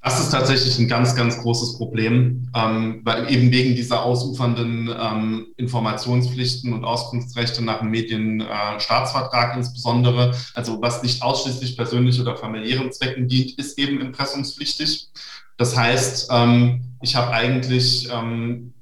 Das 0.04 0.21
ist 0.21 0.30
tatsächlich 0.33 0.78
ein 0.78 0.87
ganz, 0.87 1.16
ganz 1.16 1.40
großes 1.40 1.78
Problem, 1.78 2.50
ähm, 2.54 3.00
weil 3.04 3.33
eben 3.33 3.50
wegen 3.50 3.75
dieser 3.75 4.02
ausufernden 4.02 4.94
ähm, 4.94 5.47
Informationspflichten 5.56 6.75
und 6.75 6.85
Auskunftsrechte 6.85 7.64
nach 7.64 7.78
dem 7.78 7.90
Medienstaatsvertrag 7.90 9.54
äh, 9.54 9.59
insbesondere, 9.61 10.37
also 10.52 10.83
was 10.83 11.02
nicht 11.02 11.23
ausschließlich 11.23 11.78
persönlich 11.78 12.21
oder 12.21 12.37
familiären 12.37 12.92
Zwecken 12.92 13.28
dient, 13.28 13.52
ist 13.59 13.78
eben 13.78 14.02
impressumspflichtig. 14.02 15.09
Das 15.56 15.76
heißt, 15.76 16.28
ähm, 16.30 16.96
ich 17.02 17.16
habe 17.16 17.30
eigentlich 17.32 18.08
ähm, 18.11 18.75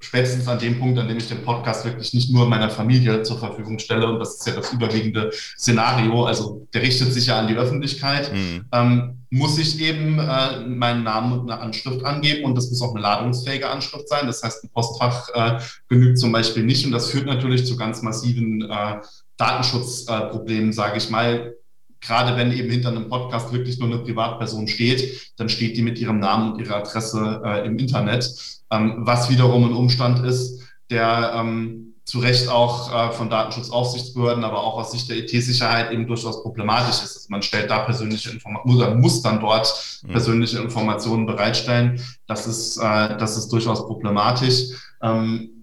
spätestens 0.00 0.48
an 0.48 0.58
dem 0.58 0.78
Punkt, 0.78 0.98
an 0.98 1.08
dem 1.08 1.18
ich 1.18 1.28
den 1.28 1.44
Podcast 1.44 1.84
wirklich 1.84 2.14
nicht 2.14 2.32
nur 2.32 2.48
meiner 2.48 2.70
Familie 2.70 3.22
zur 3.22 3.38
Verfügung 3.38 3.78
stelle, 3.78 4.08
und 4.08 4.18
das 4.18 4.36
ist 4.36 4.46
ja 4.46 4.54
das 4.54 4.72
überwiegende 4.72 5.30
Szenario, 5.32 6.24
also 6.24 6.66
der 6.72 6.82
richtet 6.82 7.12
sich 7.12 7.26
ja 7.26 7.38
an 7.38 7.48
die 7.48 7.54
Öffentlichkeit, 7.54 8.32
mhm. 8.32 8.64
ähm, 8.72 9.16
muss 9.30 9.58
ich 9.58 9.80
eben 9.80 10.18
äh, 10.18 10.60
meinen 10.66 11.04
Namen 11.04 11.38
und 11.38 11.50
eine 11.50 11.60
Anschrift 11.60 12.04
angeben 12.04 12.44
und 12.44 12.56
das 12.56 12.68
muss 12.70 12.82
auch 12.82 12.94
eine 12.94 13.02
ladungsfähige 13.02 13.68
Anschrift 13.68 14.08
sein. 14.08 14.26
Das 14.26 14.42
heißt, 14.42 14.64
ein 14.64 14.70
Postfach 14.70 15.28
äh, 15.34 15.60
genügt 15.88 16.18
zum 16.18 16.32
Beispiel 16.32 16.64
nicht 16.64 16.84
und 16.84 16.92
das 16.92 17.10
führt 17.10 17.26
natürlich 17.26 17.64
zu 17.64 17.76
ganz 17.76 18.02
massiven 18.02 18.62
äh, 18.62 18.96
Datenschutzproblemen, 19.36 20.72
sage 20.72 20.98
ich 20.98 21.10
mal 21.10 21.54
gerade 22.00 22.36
wenn 22.36 22.52
eben 22.52 22.70
hinter 22.70 22.88
einem 22.88 23.08
Podcast 23.08 23.52
wirklich 23.52 23.78
nur 23.78 23.88
eine 23.88 23.98
Privatperson 23.98 24.68
steht, 24.68 25.32
dann 25.36 25.48
steht 25.48 25.76
die 25.76 25.82
mit 25.82 25.98
ihrem 25.98 26.18
Namen 26.18 26.52
und 26.52 26.60
ihrer 26.60 26.76
Adresse 26.76 27.42
äh, 27.44 27.66
im 27.66 27.78
Internet, 27.78 28.34
ähm, 28.70 28.96
was 28.98 29.30
wiederum 29.30 29.64
ein 29.64 29.72
Umstand 29.72 30.24
ist, 30.24 30.60
der 30.90 31.32
ähm, 31.36 31.94
zu 32.04 32.18
Recht 32.18 32.48
auch 32.48 32.92
äh, 32.92 33.12
von 33.12 33.30
Datenschutzaufsichtsbehörden, 33.30 34.42
aber 34.42 34.64
auch 34.64 34.78
aus 34.78 34.90
Sicht 34.90 35.08
der 35.08 35.18
IT-Sicherheit 35.18 35.92
eben 35.92 36.08
durchaus 36.08 36.42
problematisch 36.42 37.04
ist. 37.04 37.30
Man 37.30 37.42
stellt 37.42 37.70
da 37.70 37.80
persönliche 37.80 38.30
Informationen 38.30 38.76
oder 38.76 38.94
muss 38.96 39.22
dann 39.22 39.38
dort 39.38 40.00
mhm. 40.02 40.08
persönliche 40.08 40.58
Informationen 40.58 41.26
bereitstellen. 41.26 42.00
Das 42.26 42.48
ist, 42.48 42.78
äh, 42.78 43.16
das 43.16 43.36
ist 43.36 43.48
durchaus 43.52 43.86
problematisch. 43.86 44.70
Ähm, 45.02 45.59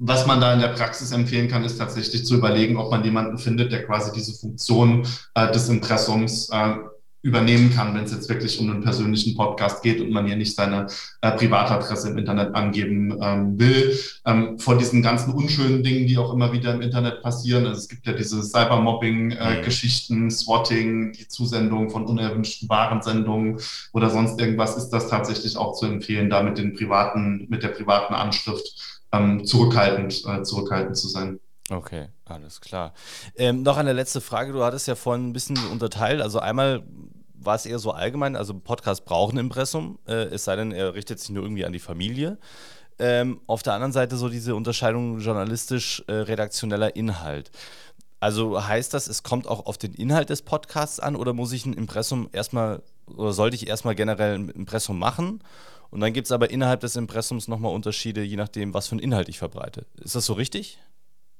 was 0.00 0.26
man 0.26 0.40
da 0.40 0.54
in 0.54 0.60
der 0.60 0.68
Praxis 0.68 1.12
empfehlen 1.12 1.48
kann, 1.48 1.62
ist 1.62 1.76
tatsächlich 1.76 2.24
zu 2.24 2.36
überlegen, 2.36 2.78
ob 2.78 2.90
man 2.90 3.04
jemanden 3.04 3.36
findet, 3.36 3.70
der 3.70 3.84
quasi 3.84 4.10
diese 4.12 4.32
Funktion 4.32 5.06
äh, 5.34 5.52
des 5.52 5.68
Impressums 5.68 6.48
äh, 6.50 6.76
übernehmen 7.22 7.70
kann, 7.74 7.94
wenn 7.94 8.04
es 8.04 8.12
jetzt 8.12 8.30
wirklich 8.30 8.58
um 8.60 8.70
einen 8.70 8.82
persönlichen 8.82 9.36
Podcast 9.36 9.82
geht 9.82 10.00
und 10.00 10.10
man 10.10 10.24
hier 10.24 10.36
nicht 10.36 10.56
seine 10.56 10.86
äh, 11.20 11.30
Privatadresse 11.32 12.08
im 12.08 12.16
Internet 12.16 12.54
angeben 12.54 13.14
ähm, 13.20 13.58
will. 13.58 13.94
Ähm, 14.24 14.58
vor 14.58 14.78
diesen 14.78 15.02
ganzen 15.02 15.34
unschönen 15.34 15.82
Dingen, 15.82 16.06
die 16.06 16.16
auch 16.16 16.32
immer 16.32 16.50
wieder 16.54 16.72
im 16.72 16.80
Internet 16.80 17.20
passieren. 17.20 17.66
Also 17.66 17.80
es 17.80 17.88
gibt 17.88 18.06
ja 18.06 18.14
diese 18.14 18.42
Cybermobbing-Geschichten, 18.42 20.28
äh, 20.28 20.30
Swatting, 20.30 21.12
die 21.12 21.28
Zusendung 21.28 21.90
von 21.90 22.06
unerwünschten 22.06 22.70
Warensendungen 22.70 23.60
oder 23.92 24.08
sonst 24.08 24.40
irgendwas, 24.40 24.78
ist 24.78 24.88
das 24.88 25.08
tatsächlich 25.08 25.58
auch 25.58 25.74
zu 25.74 25.84
empfehlen, 25.84 26.30
da 26.30 26.42
mit 26.42 26.56
den 26.56 26.72
privaten, 26.72 27.46
mit 27.50 27.62
der 27.62 27.68
privaten 27.68 28.14
Anschrift 28.14 28.99
ähm, 29.12 29.44
zurückhaltend, 29.44 30.24
äh, 30.26 30.42
zurückhaltend 30.42 30.96
zu 30.96 31.08
sein. 31.08 31.40
Okay, 31.70 32.08
alles 32.24 32.60
klar. 32.60 32.94
Ähm, 33.36 33.62
noch 33.62 33.76
eine 33.76 33.92
letzte 33.92 34.20
Frage. 34.20 34.52
Du 34.52 34.64
hattest 34.64 34.88
ja 34.88 34.96
vorhin 34.96 35.28
ein 35.28 35.32
bisschen 35.32 35.58
unterteilt. 35.70 36.20
Also 36.20 36.40
einmal 36.40 36.82
war 37.34 37.54
es 37.54 37.64
eher 37.64 37.78
so 37.78 37.92
allgemein, 37.92 38.36
also 38.36 38.54
Podcast 38.58 39.04
braucht 39.04 39.34
ein 39.34 39.38
Impressum, 39.38 39.98
äh, 40.06 40.24
es 40.24 40.44
sei 40.44 40.56
denn, 40.56 40.72
er 40.72 40.94
richtet 40.94 41.20
sich 41.20 41.30
nur 41.30 41.42
irgendwie 41.42 41.64
an 41.64 41.72
die 41.72 41.78
Familie. 41.78 42.38
Ähm, 42.98 43.40
auf 43.46 43.62
der 43.62 43.72
anderen 43.72 43.92
Seite 43.92 44.16
so 44.16 44.28
diese 44.28 44.54
Unterscheidung 44.54 45.20
journalistisch-redaktioneller 45.20 46.94
äh, 46.94 46.98
Inhalt. 46.98 47.50
Also 48.20 48.62
heißt 48.62 48.92
das, 48.92 49.08
es 49.08 49.22
kommt 49.22 49.46
auch 49.46 49.64
auf 49.64 49.78
den 49.78 49.94
Inhalt 49.94 50.28
des 50.28 50.42
Podcasts 50.42 51.00
an 51.00 51.16
oder 51.16 51.32
muss 51.32 51.52
ich 51.52 51.64
ein 51.64 51.72
Impressum 51.72 52.28
erstmal 52.32 52.82
oder 53.16 53.32
sollte 53.32 53.56
ich 53.56 53.66
erstmal 53.66 53.94
generell 53.94 54.34
ein 54.34 54.48
Impressum 54.50 54.98
machen? 54.98 55.42
Und 55.90 56.00
dann 56.00 56.12
gibt 56.12 56.26
es 56.26 56.32
aber 56.32 56.50
innerhalb 56.50 56.80
des 56.80 56.96
Impressums 56.96 57.48
nochmal 57.48 57.74
Unterschiede, 57.74 58.22
je 58.22 58.36
nachdem, 58.36 58.74
was 58.74 58.88
für 58.88 58.92
einen 58.92 59.00
Inhalt 59.00 59.28
ich 59.28 59.38
verbreite. 59.38 59.86
Ist 60.02 60.14
das 60.14 60.26
so 60.26 60.34
richtig? 60.34 60.78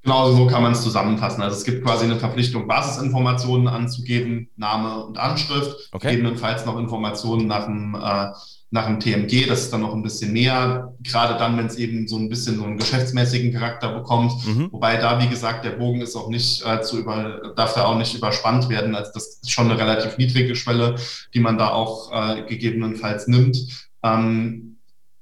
Genau 0.03 0.33
so 0.33 0.47
kann 0.47 0.63
man 0.63 0.73
es 0.73 0.83
zusammenfassen. 0.83 1.43
Also 1.43 1.59
es 1.59 1.65
gibt 1.65 1.85
quasi 1.85 2.07
eine 2.07 2.17
Verpflichtung, 2.17 2.67
Basisinformationen 2.67 3.69
anzugeben, 3.69 4.49
Name 4.57 5.05
und 5.05 5.19
Anschrift, 5.19 5.91
okay. 5.93 6.13
gegebenenfalls 6.13 6.65
noch 6.65 6.79
Informationen 6.79 7.47
nach 7.47 7.67
dem, 7.67 7.95
äh, 7.95 8.29
nach 8.71 8.87
dem 8.87 8.99
TMG, 8.99 9.47
das 9.47 9.63
ist 9.63 9.73
dann 9.73 9.83
noch 9.83 9.93
ein 9.93 10.03
bisschen 10.03 10.33
näher, 10.33 10.95
gerade 11.01 11.37
dann, 11.39 11.59
wenn 11.59 11.67
es 11.67 11.77
eben 11.77 12.09
so 12.09 12.17
ein 12.17 12.31
bisschen 12.31 12.57
so 12.57 12.65
einen 12.65 12.79
geschäftsmäßigen 12.79 13.53
Charakter 13.53 13.93
bekommt. 13.93 14.33
Mhm. 14.47 14.69
Wobei 14.71 14.97
da, 14.97 15.21
wie 15.21 15.29
gesagt, 15.29 15.65
der 15.67 15.73
Bogen 15.73 16.01
ist 16.01 16.17
auch 16.17 16.29
nicht 16.29 16.65
äh, 16.65 16.81
zu 16.81 16.99
über, 16.99 17.53
darf 17.57 17.75
da 17.75 17.85
auch 17.85 17.99
nicht 17.99 18.15
überspannt 18.15 18.71
werden. 18.71 18.95
Also 18.95 19.11
das 19.13 19.41
ist 19.43 19.51
schon 19.51 19.71
eine 19.71 19.79
relativ 19.79 20.17
niedrige 20.17 20.55
Schwelle, 20.55 20.95
die 21.35 21.41
man 21.41 21.59
da 21.59 21.71
auch 21.71 22.11
äh, 22.13 22.43
gegebenenfalls 22.45 23.27
nimmt. 23.27 23.89
Ähm, 24.03 24.77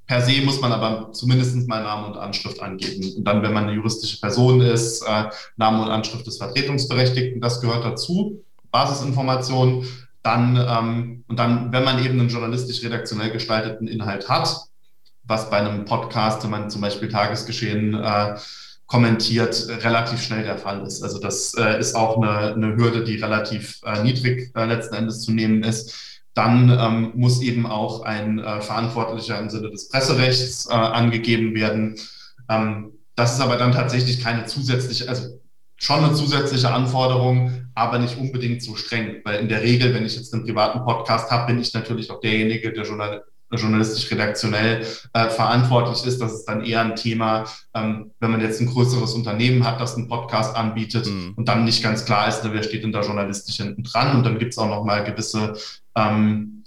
per 0.06 0.22
se 0.22 0.40
muss 0.40 0.60
man 0.60 0.72
aber 0.72 1.12
zumindest 1.12 1.68
mal 1.68 1.82
Name 1.82 2.06
und 2.06 2.16
Anschrift 2.16 2.60
angeben. 2.62 3.14
Und 3.16 3.24
dann, 3.24 3.42
wenn 3.42 3.52
man 3.52 3.64
eine 3.64 3.74
juristische 3.74 4.18
Person 4.20 4.60
ist, 4.62 5.02
äh, 5.02 5.24
Name 5.56 5.82
und 5.82 5.90
Anschrift 5.90 6.26
des 6.26 6.38
Vertretungsberechtigten, 6.38 7.40
das 7.40 7.60
gehört 7.60 7.84
dazu. 7.84 8.42
Basisinformationen. 8.70 9.86
Dann, 10.22 10.56
ähm, 10.56 11.24
und 11.28 11.38
dann, 11.38 11.72
wenn 11.72 11.84
man 11.84 12.04
eben 12.04 12.18
einen 12.18 12.28
journalistisch-redaktionell 12.28 13.30
gestalteten 13.30 13.86
Inhalt 13.86 14.28
hat, 14.28 14.48
was 15.24 15.50
bei 15.50 15.58
einem 15.58 15.84
Podcast, 15.84 16.42
wenn 16.42 16.50
man 16.50 16.70
zum 16.70 16.80
Beispiel 16.80 17.08
Tagesgeschehen 17.08 17.94
äh, 17.94 18.36
kommentiert, 18.86 19.68
relativ 19.84 20.22
schnell 20.22 20.42
der 20.42 20.56
Fall 20.56 20.84
ist. 20.86 21.02
Also 21.02 21.20
das 21.20 21.54
äh, 21.54 21.78
ist 21.78 21.94
auch 21.94 22.16
eine, 22.16 22.54
eine, 22.54 22.76
Hürde, 22.76 23.04
die 23.04 23.16
relativ 23.16 23.80
äh, 23.84 24.02
niedrig 24.02 24.50
äh, 24.56 24.64
letzten 24.64 24.94
Endes 24.94 25.20
zu 25.20 25.32
nehmen 25.32 25.62
ist. 25.62 26.17
Dann 26.38 26.70
ähm, 26.70 27.12
muss 27.16 27.42
eben 27.42 27.66
auch 27.66 28.02
ein 28.02 28.38
äh, 28.38 28.60
Verantwortlicher 28.60 29.40
im 29.40 29.50
Sinne 29.50 29.70
des 29.70 29.88
Presserechts 29.88 30.68
äh, 30.70 30.72
angegeben 30.72 31.52
werden. 31.56 31.96
Ähm, 32.48 32.92
das 33.16 33.34
ist 33.34 33.40
aber 33.40 33.56
dann 33.56 33.72
tatsächlich 33.72 34.22
keine 34.22 34.46
zusätzliche, 34.46 35.08
also 35.08 35.40
schon 35.74 36.04
eine 36.04 36.14
zusätzliche 36.14 36.70
Anforderung, 36.70 37.68
aber 37.74 37.98
nicht 37.98 38.16
unbedingt 38.18 38.62
so 38.62 38.76
streng. 38.76 39.16
Weil 39.24 39.40
in 39.40 39.48
der 39.48 39.64
Regel, 39.64 39.92
wenn 39.94 40.06
ich 40.06 40.14
jetzt 40.14 40.32
einen 40.32 40.44
privaten 40.44 40.84
Podcast 40.84 41.28
habe, 41.32 41.52
bin 41.52 41.60
ich 41.60 41.74
natürlich 41.74 42.08
auch 42.08 42.20
derjenige, 42.20 42.72
der 42.72 42.84
Journal 42.84 43.24
journalistisch-redaktionell 43.50 44.86
äh, 45.14 45.30
verantwortlich 45.30 46.04
ist. 46.06 46.20
Das 46.20 46.32
ist 46.34 46.44
dann 46.44 46.64
eher 46.64 46.82
ein 46.82 46.94
Thema, 46.94 47.46
ähm, 47.74 48.12
wenn 48.20 48.30
man 48.30 48.40
jetzt 48.40 48.60
ein 48.60 48.66
größeres 48.66 49.14
Unternehmen 49.14 49.66
hat, 49.66 49.80
das 49.80 49.96
einen 49.96 50.06
Podcast 50.06 50.54
anbietet 50.54 51.06
mhm. 51.06 51.32
und 51.34 51.48
dann 51.48 51.64
nicht 51.64 51.82
ganz 51.82 52.04
klar 52.04 52.28
ist, 52.28 52.42
wer 52.44 52.62
steht 52.62 52.84
denn 52.84 52.92
da 52.92 53.00
journalistisch 53.00 53.56
hinten 53.56 53.82
dran. 53.82 54.16
Und 54.16 54.24
dann 54.24 54.38
gibt 54.38 54.52
es 54.52 54.58
auch 54.58 54.68
nochmal 54.68 55.02
gewisse 55.02 55.54
ähm, 55.98 56.64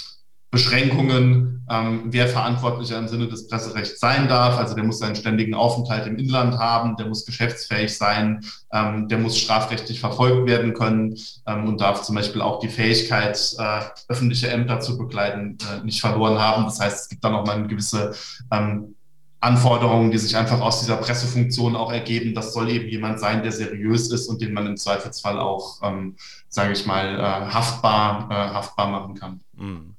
Beschränkungen, 0.52 1.66
ähm, 1.70 2.04
wer 2.08 2.28
Verantwortlicher 2.28 3.00
im 3.00 3.08
Sinne 3.08 3.30
des 3.30 3.48
Presserechts 3.48 4.02
sein 4.02 4.28
darf. 4.28 4.58
Also 4.58 4.76
der 4.76 4.84
muss 4.84 5.02
einen 5.02 5.16
ständigen 5.16 5.54
Aufenthalt 5.54 6.06
im 6.06 6.18
Inland 6.18 6.58
haben, 6.58 6.98
der 6.98 7.06
muss 7.06 7.26
geschäftsfähig 7.26 7.98
sein, 7.98 8.44
ähm, 8.74 9.08
der 9.08 9.18
muss 9.18 9.40
strafrechtlich 9.40 10.02
verfolgt 10.02 10.50
werden 10.50 10.74
können 10.74 11.18
ähm, 11.48 11.70
und 11.70 11.80
darf 11.80 12.02
zum 12.02 12.16
Beispiel 12.16 12.42
auch 12.42 12.60
die 12.60 12.68
Fähigkeit, 12.68 13.56
äh, 13.58 13.80
öffentliche 14.10 14.50
Ämter 14.50 14.82
zu 14.82 14.98
begleiten, 14.98 15.58
äh, 15.62 15.86
nicht 15.86 16.02
verloren 16.02 16.38
haben. 16.38 16.66
Das 16.66 16.82
heißt, 16.82 17.04
es 17.04 17.10
gibt 17.10 17.24
da 17.24 17.30
nochmal 17.30 17.56
eine 17.56 17.68
gewisse 17.68 18.14
ähm, 18.52 18.96
Anforderungen, 19.40 20.12
die 20.12 20.20
sich 20.20 20.36
einfach 20.38 20.62
aus 20.62 20.82
dieser 20.82 20.98
Pressefunktion 20.98 21.76
auch 21.76 21.92
ergeben. 21.92 22.36
Das 22.36 22.54
soll 22.54 22.70
eben 22.70 22.88
jemand 22.90 23.20
sein, 23.20 23.42
der 23.42 23.52
seriös 23.52 24.12
ist 24.12 24.28
und 24.28 24.40
den 24.40 24.54
man 24.54 24.68
im 24.68 24.78
Zweifelsfall 24.78 25.40
auch, 25.40 25.82
ähm, 25.82 26.16
sage 26.52 26.74
ich 26.74 26.86
mal, 26.86 27.18
äh, 27.18 27.22
haftbar, 27.24 28.30
äh, 28.30 28.54
haftbar 28.54 28.88
machen 28.88 29.16
kann. 29.16 29.40
Mhm. 29.54 29.96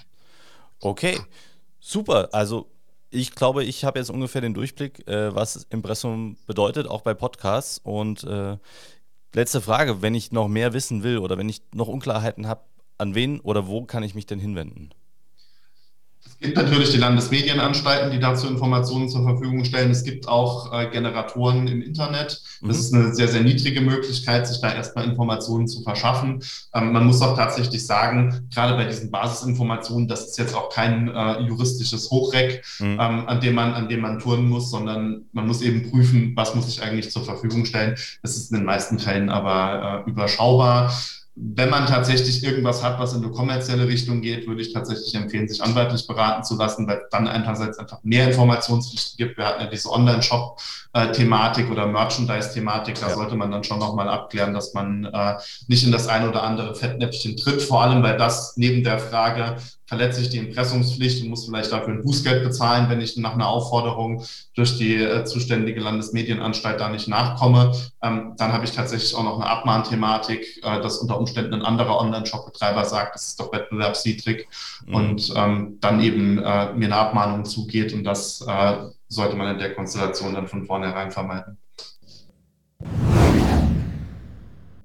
Okay, 0.80 1.18
super. 1.80 2.28
Also 2.32 2.70
ich 3.10 3.34
glaube, 3.34 3.64
ich 3.64 3.84
habe 3.84 3.98
jetzt 3.98 4.10
ungefähr 4.10 4.42
den 4.42 4.54
Durchblick, 4.54 5.08
äh, 5.08 5.34
was 5.34 5.66
Impressum 5.70 6.36
bedeutet, 6.46 6.86
auch 6.86 7.00
bei 7.00 7.14
Podcasts. 7.14 7.80
Und 7.82 8.24
letzte 9.32 9.60
Frage, 9.62 10.02
wenn 10.02 10.14
ich 10.14 10.30
noch 10.30 10.48
mehr 10.48 10.74
wissen 10.74 11.02
will 11.02 11.18
oder 11.18 11.38
wenn 11.38 11.48
ich 11.48 11.62
noch 11.74 11.88
Unklarheiten 11.88 12.46
habe, 12.46 12.60
an 12.98 13.14
wen 13.14 13.40
oder 13.40 13.66
wo 13.66 13.84
kann 13.84 14.02
ich 14.02 14.14
mich 14.14 14.26
denn 14.26 14.38
hinwenden? 14.38 14.90
Es 16.42 16.46
gibt 16.46 16.57
natürlich 16.57 16.90
die 16.90 16.98
Landesmedienanstalten, 16.98 18.11
die 18.11 18.18
dazu 18.18 18.48
Informationen 18.48 19.09
zur 19.09 19.22
Verfügung 19.22 19.64
stellen. 19.64 19.92
Es 19.92 20.02
gibt 20.02 20.26
auch 20.26 20.72
äh, 20.72 20.88
Generatoren 20.90 21.68
im 21.68 21.83
Internet. 21.83 22.42
Das 22.62 22.62
mhm. 22.62 22.70
ist 22.70 22.94
eine 22.94 23.14
sehr, 23.14 23.28
sehr 23.28 23.42
niedrige 23.42 23.81
Möglichkeit, 23.81 24.48
sich 24.48 24.61
da 24.61 24.74
erstmal 24.74 25.05
Informationen 25.05 25.68
zu 25.68 25.85
verschaffen. 25.85 26.42
Ähm, 26.74 26.90
man 26.90 27.07
muss 27.07 27.22
auch 27.22 27.37
tatsächlich 27.37 27.87
sagen, 27.87 28.48
gerade 28.52 28.74
bei 28.74 28.87
diesen 28.87 29.12
Basisinformationen, 29.12 30.09
das 30.09 30.31
ist 30.31 30.38
jetzt 30.38 30.57
auch 30.57 30.68
kein 30.68 31.07
äh, 31.14 31.42
juristisches 31.42 32.11
Hochreck, 32.11 32.64
mhm. 32.81 32.98
ähm, 33.00 33.28
an, 33.28 33.40
dem 33.40 33.55
man, 33.55 33.74
an 33.74 33.88
dem 33.88 34.00
man 34.00 34.18
turnen 34.18 34.48
muss, 34.48 34.68
sondern 34.68 35.26
man 35.31 35.46
muss 35.46 35.62
eben 35.62 35.92
prüfen, 35.92 36.33
was 36.35 36.57
muss 36.57 36.66
ich 36.66 36.83
eigentlich 36.83 37.12
zur 37.12 37.24
Verfügung 37.24 37.66
stellen. 37.66 37.94
Das 38.20 38.37
ist 38.37 38.50
in 38.50 38.57
den 38.57 38.66
meisten 38.66 38.98
Fällen 38.98 39.31
aber 39.31 40.05
äh, 40.05 40.11
überschaubar. 40.11 40.92
Wenn 41.34 41.70
man 41.70 41.86
tatsächlich 41.86 42.44
irgendwas 42.44 42.82
hat, 42.82 42.98
was 42.98 43.14
in 43.14 43.24
eine 43.24 43.32
kommerzielle 43.32 43.88
Richtung 43.88 44.20
geht, 44.20 44.46
würde 44.46 44.60
ich 44.60 44.72
tatsächlich 44.72 45.14
empfehlen, 45.14 45.48
sich 45.48 45.62
anwaltlich 45.62 46.06
beraten 46.06 46.44
zu 46.44 46.56
lassen, 46.56 46.86
weil 46.86 47.02
dann 47.10 47.26
einerseits 47.26 47.78
einfach 47.78 48.00
mehr 48.02 48.28
Informationspflichten 48.28 49.16
gibt. 49.16 49.38
Wir 49.38 49.46
hatten 49.46 49.62
ja 49.62 49.70
diese 49.70 49.88
Online-Shop-Thematik 50.94 51.70
oder 51.70 51.87
Merchandise-Thematik. 51.87 53.00
Da 53.00 53.09
ja. 53.09 53.14
sollte 53.14 53.37
man 53.37 53.50
dann 53.50 53.64
schon 53.64 53.78
nochmal 53.78 54.09
abklären, 54.09 54.55
dass 54.55 54.74
man 54.74 55.05
äh, 55.05 55.35
nicht 55.68 55.85
in 55.85 55.92
das 55.92 56.09
ein 56.09 56.28
oder 56.28 56.42
andere 56.42 56.74
Fettnäpfchen 56.74 57.37
tritt. 57.37 57.62
Vor 57.62 57.83
allem, 57.83 58.02
weil 58.02 58.16
das 58.16 58.57
neben 58.57 58.85
der 58.85 58.98
Frage, 58.98 59.57
verletze 59.87 60.22
ich 60.22 60.31
die 60.31 60.38
Impressumspflicht 60.38 61.22
und 61.22 61.28
muss 61.28 61.44
vielleicht 61.44 61.70
dafür 61.70 61.92
ein 61.92 62.02
Bußgeld 62.02 62.44
bezahlen, 62.44 62.88
wenn 62.88 63.02
ich 63.02 63.16
nach 63.18 63.35
einer 63.35 63.48
Aufforderung 63.48 64.24
durch 64.55 64.78
die 64.78 64.96
äh, 64.96 65.24
zuständige 65.24 65.81
Landesmedienanstalt 65.81 66.81
da 66.81 66.88
nicht 66.88 67.09
nachkomme. 67.09 67.72
Ähm, 68.02 68.33
dann 68.38 68.52
habe 68.52 68.64
ich 68.64 68.72
tatsächlich 68.72 69.14
auch 69.14 69.24
noch 69.24 69.38
eine 69.38 69.50
Abmahnthematik, 69.50 70.62
äh, 70.62 70.81
dass 70.81 70.98
unter 70.98 71.18
Umständen 71.18 71.55
ein 71.55 71.62
anderer 71.62 72.00
Online-Shop-Betreiber 72.00 72.85
sagt, 72.87 73.16
das 73.16 73.28
ist 73.28 73.40
doch 73.40 73.52
wettbewerbswidrig 73.52 74.46
mhm. 74.87 74.94
und 74.94 75.33
ähm, 75.37 75.78
dann 75.81 76.00
eben 76.00 76.38
äh, 76.38 76.72
mir 76.72 76.87
eine 76.87 76.96
Abmahnung 76.96 77.44
zugeht 77.44 77.92
und 77.92 78.05
das 78.05 78.42
äh, 78.48 78.76
sollte 79.12 79.37
man 79.37 79.53
in 79.53 79.59
der 79.59 79.75
Konstellation 79.75 80.35
dann 80.35 80.48
von 80.48 80.64
vornherein 80.64 81.11
vermeiden. 81.11 81.59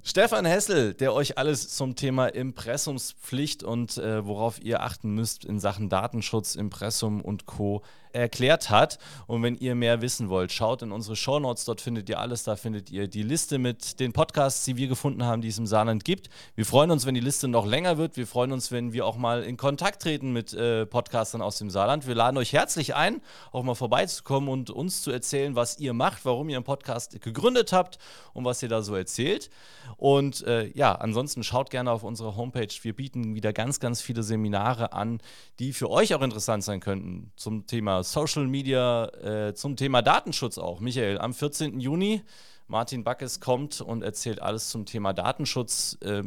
Stefan 0.04 0.46
Hessel, 0.46 0.94
der 0.94 1.13
euch 1.13 1.38
alles 1.38 1.70
zum 1.76 1.96
Thema 1.96 2.28
Impressumspflicht 2.28 3.63
und 3.63 3.98
äh, 3.98 4.26
worauf 4.26 4.62
ihr 4.62 4.82
achten 4.82 5.13
müsst 5.13 5.46
in 5.46 5.60
Sachen 5.60 5.90
Datenschutz, 5.90 6.56
Impressum 6.56 7.22
und 7.22 7.46
Co 7.46 7.84
erklärt 8.17 8.69
hat. 8.69 8.97
Und 9.27 9.43
wenn 9.43 9.56
ihr 9.56 9.75
mehr 9.75 10.01
wissen 10.01 10.30
wollt, 10.30 10.51
schaut 10.51 10.82
in 10.82 10.91
unsere 10.91 11.15
Shownotes, 11.15 11.65
dort 11.65 11.82
findet 11.82 12.10
ihr 12.10 12.19
alles. 12.19 12.43
Da 12.43 12.56
findet 12.56 12.89
ihr 12.89 13.08
die 13.08 13.23
Liste 13.23 13.60
mit 13.60 13.99
den 13.99 14.13
Podcasts, 14.13 14.65
die 14.65 14.75
wir 14.75 14.88
gefunden 14.88 15.23
haben, 15.23 15.41
die 15.41 15.47
es 15.49 15.58
im 15.58 15.67
Saarland 15.67 16.03
gibt. 16.03 16.30
Wir 16.56 16.65
freuen 16.65 16.91
uns, 16.91 17.06
wenn 17.06 17.15
die 17.15 17.21
Liste 17.21 17.47
noch 17.47 17.65
länger 17.65 17.97
wird. 17.97 18.17
Wir 18.17 18.27
freuen 18.27 18.51
uns, 18.51 18.71
wenn 18.71 18.93
wir 18.93 19.06
auch 19.06 19.17
mal 19.17 19.43
in 19.43 19.58
Kontakt 19.58 20.01
treten 20.01 20.34
mit 20.34 20.53
äh, 20.53 20.86
Podcastern 20.86 21.41
aus 21.41 21.58
dem 21.58 21.69
Saarland. 21.69 22.08
Wir 22.08 22.15
laden 22.15 22.38
euch 22.38 22.53
herzlich 22.53 22.95
ein, 22.95 23.21
auch 23.51 23.63
mal 23.63 23.75
vorbeizukommen 23.75 24.49
und 24.49 24.69
uns 24.69 25.01
zu 25.01 25.12
erzählen, 25.12 25.56
was 25.56 25.80
ihr 25.80 25.93
macht, 25.93 26.25
warum 26.25 26.49
ihr 26.49 26.58
einen 26.58 26.65
Podcast 26.65 27.21
gegründet 27.21 27.71
habt 27.71 27.99
und 28.34 28.45
was 28.45 28.62
ihr 28.63 28.69
da 28.69 28.82
so 28.82 28.95
erzählt. 28.95 29.49
Und 29.95 30.45
äh, 30.45 30.67
ja, 30.73 30.93
ansonsten 30.93 31.43
schaut 31.43 31.69
gerne 31.69 31.91
auf 31.91 32.03
unsere 32.03 32.36
Homepage. 32.36 32.67
Wir 32.82 32.95
bieten 32.95 33.36
wieder 33.36 33.53
ganz, 33.53 33.80
ganz 33.80 34.01
viele 34.01 34.23
Seminare 34.23 34.93
an, 34.93 35.21
die 35.60 35.73
für 35.73 35.89
euch 35.89 36.13
auch 36.13 36.21
interessant 36.21 36.63
sein 36.63 36.80
könnten 36.80 37.32
zum 37.36 37.67
Thema 37.67 38.03
Social 38.12 38.48
Media, 38.48 39.06
äh, 39.08 39.54
zum 39.54 39.76
Thema 39.76 40.02
Datenschutz 40.02 40.58
auch. 40.58 40.80
Michael, 40.80 41.20
am 41.20 41.34
14. 41.34 41.80
Juni, 41.80 42.22
Martin 42.67 43.04
Backes 43.04 43.39
kommt 43.39 43.82
und 43.82 44.02
erzählt 44.04 44.41
alles 44.41 44.70
zum 44.70 44.86
Thema 44.86 45.13
Datenschutz. 45.13 45.98
Äh, 46.02 46.24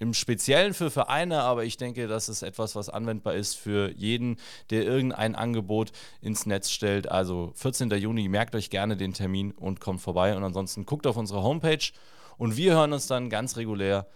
im 0.00 0.14
Speziellen 0.14 0.72
für 0.72 0.90
Vereine, 0.90 1.42
aber 1.42 1.64
ich 1.64 1.76
denke, 1.76 2.08
das 2.08 2.30
ist 2.30 2.42
etwas, 2.42 2.74
was 2.74 2.88
anwendbar 2.88 3.34
ist 3.34 3.54
für 3.54 3.92
jeden, 3.92 4.38
der 4.70 4.84
irgendein 4.84 5.34
Angebot 5.34 5.92
ins 6.22 6.46
Netz 6.46 6.70
stellt. 6.70 7.10
Also 7.10 7.52
14. 7.54 7.90
Juni, 7.90 8.28
merkt 8.28 8.54
euch 8.54 8.70
gerne 8.70 8.96
den 8.96 9.12
Termin 9.12 9.52
und 9.52 9.78
kommt 9.80 10.00
vorbei. 10.00 10.34
Und 10.34 10.42
ansonsten 10.42 10.86
guckt 10.86 11.06
auf 11.06 11.18
unsere 11.18 11.42
Homepage 11.42 11.92
und 12.38 12.56
wir 12.56 12.72
hören 12.72 12.94
uns 12.94 13.06
dann 13.06 13.28
ganz 13.28 13.58
regulär 13.58 14.06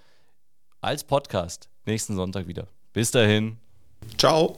als 0.81 1.05
Podcast 1.05 1.68
nächsten 1.85 2.16
Sonntag 2.16 2.46
wieder. 2.46 2.66
Bis 2.94 3.11
dahin. 3.11 3.59
Ciao. 4.16 4.53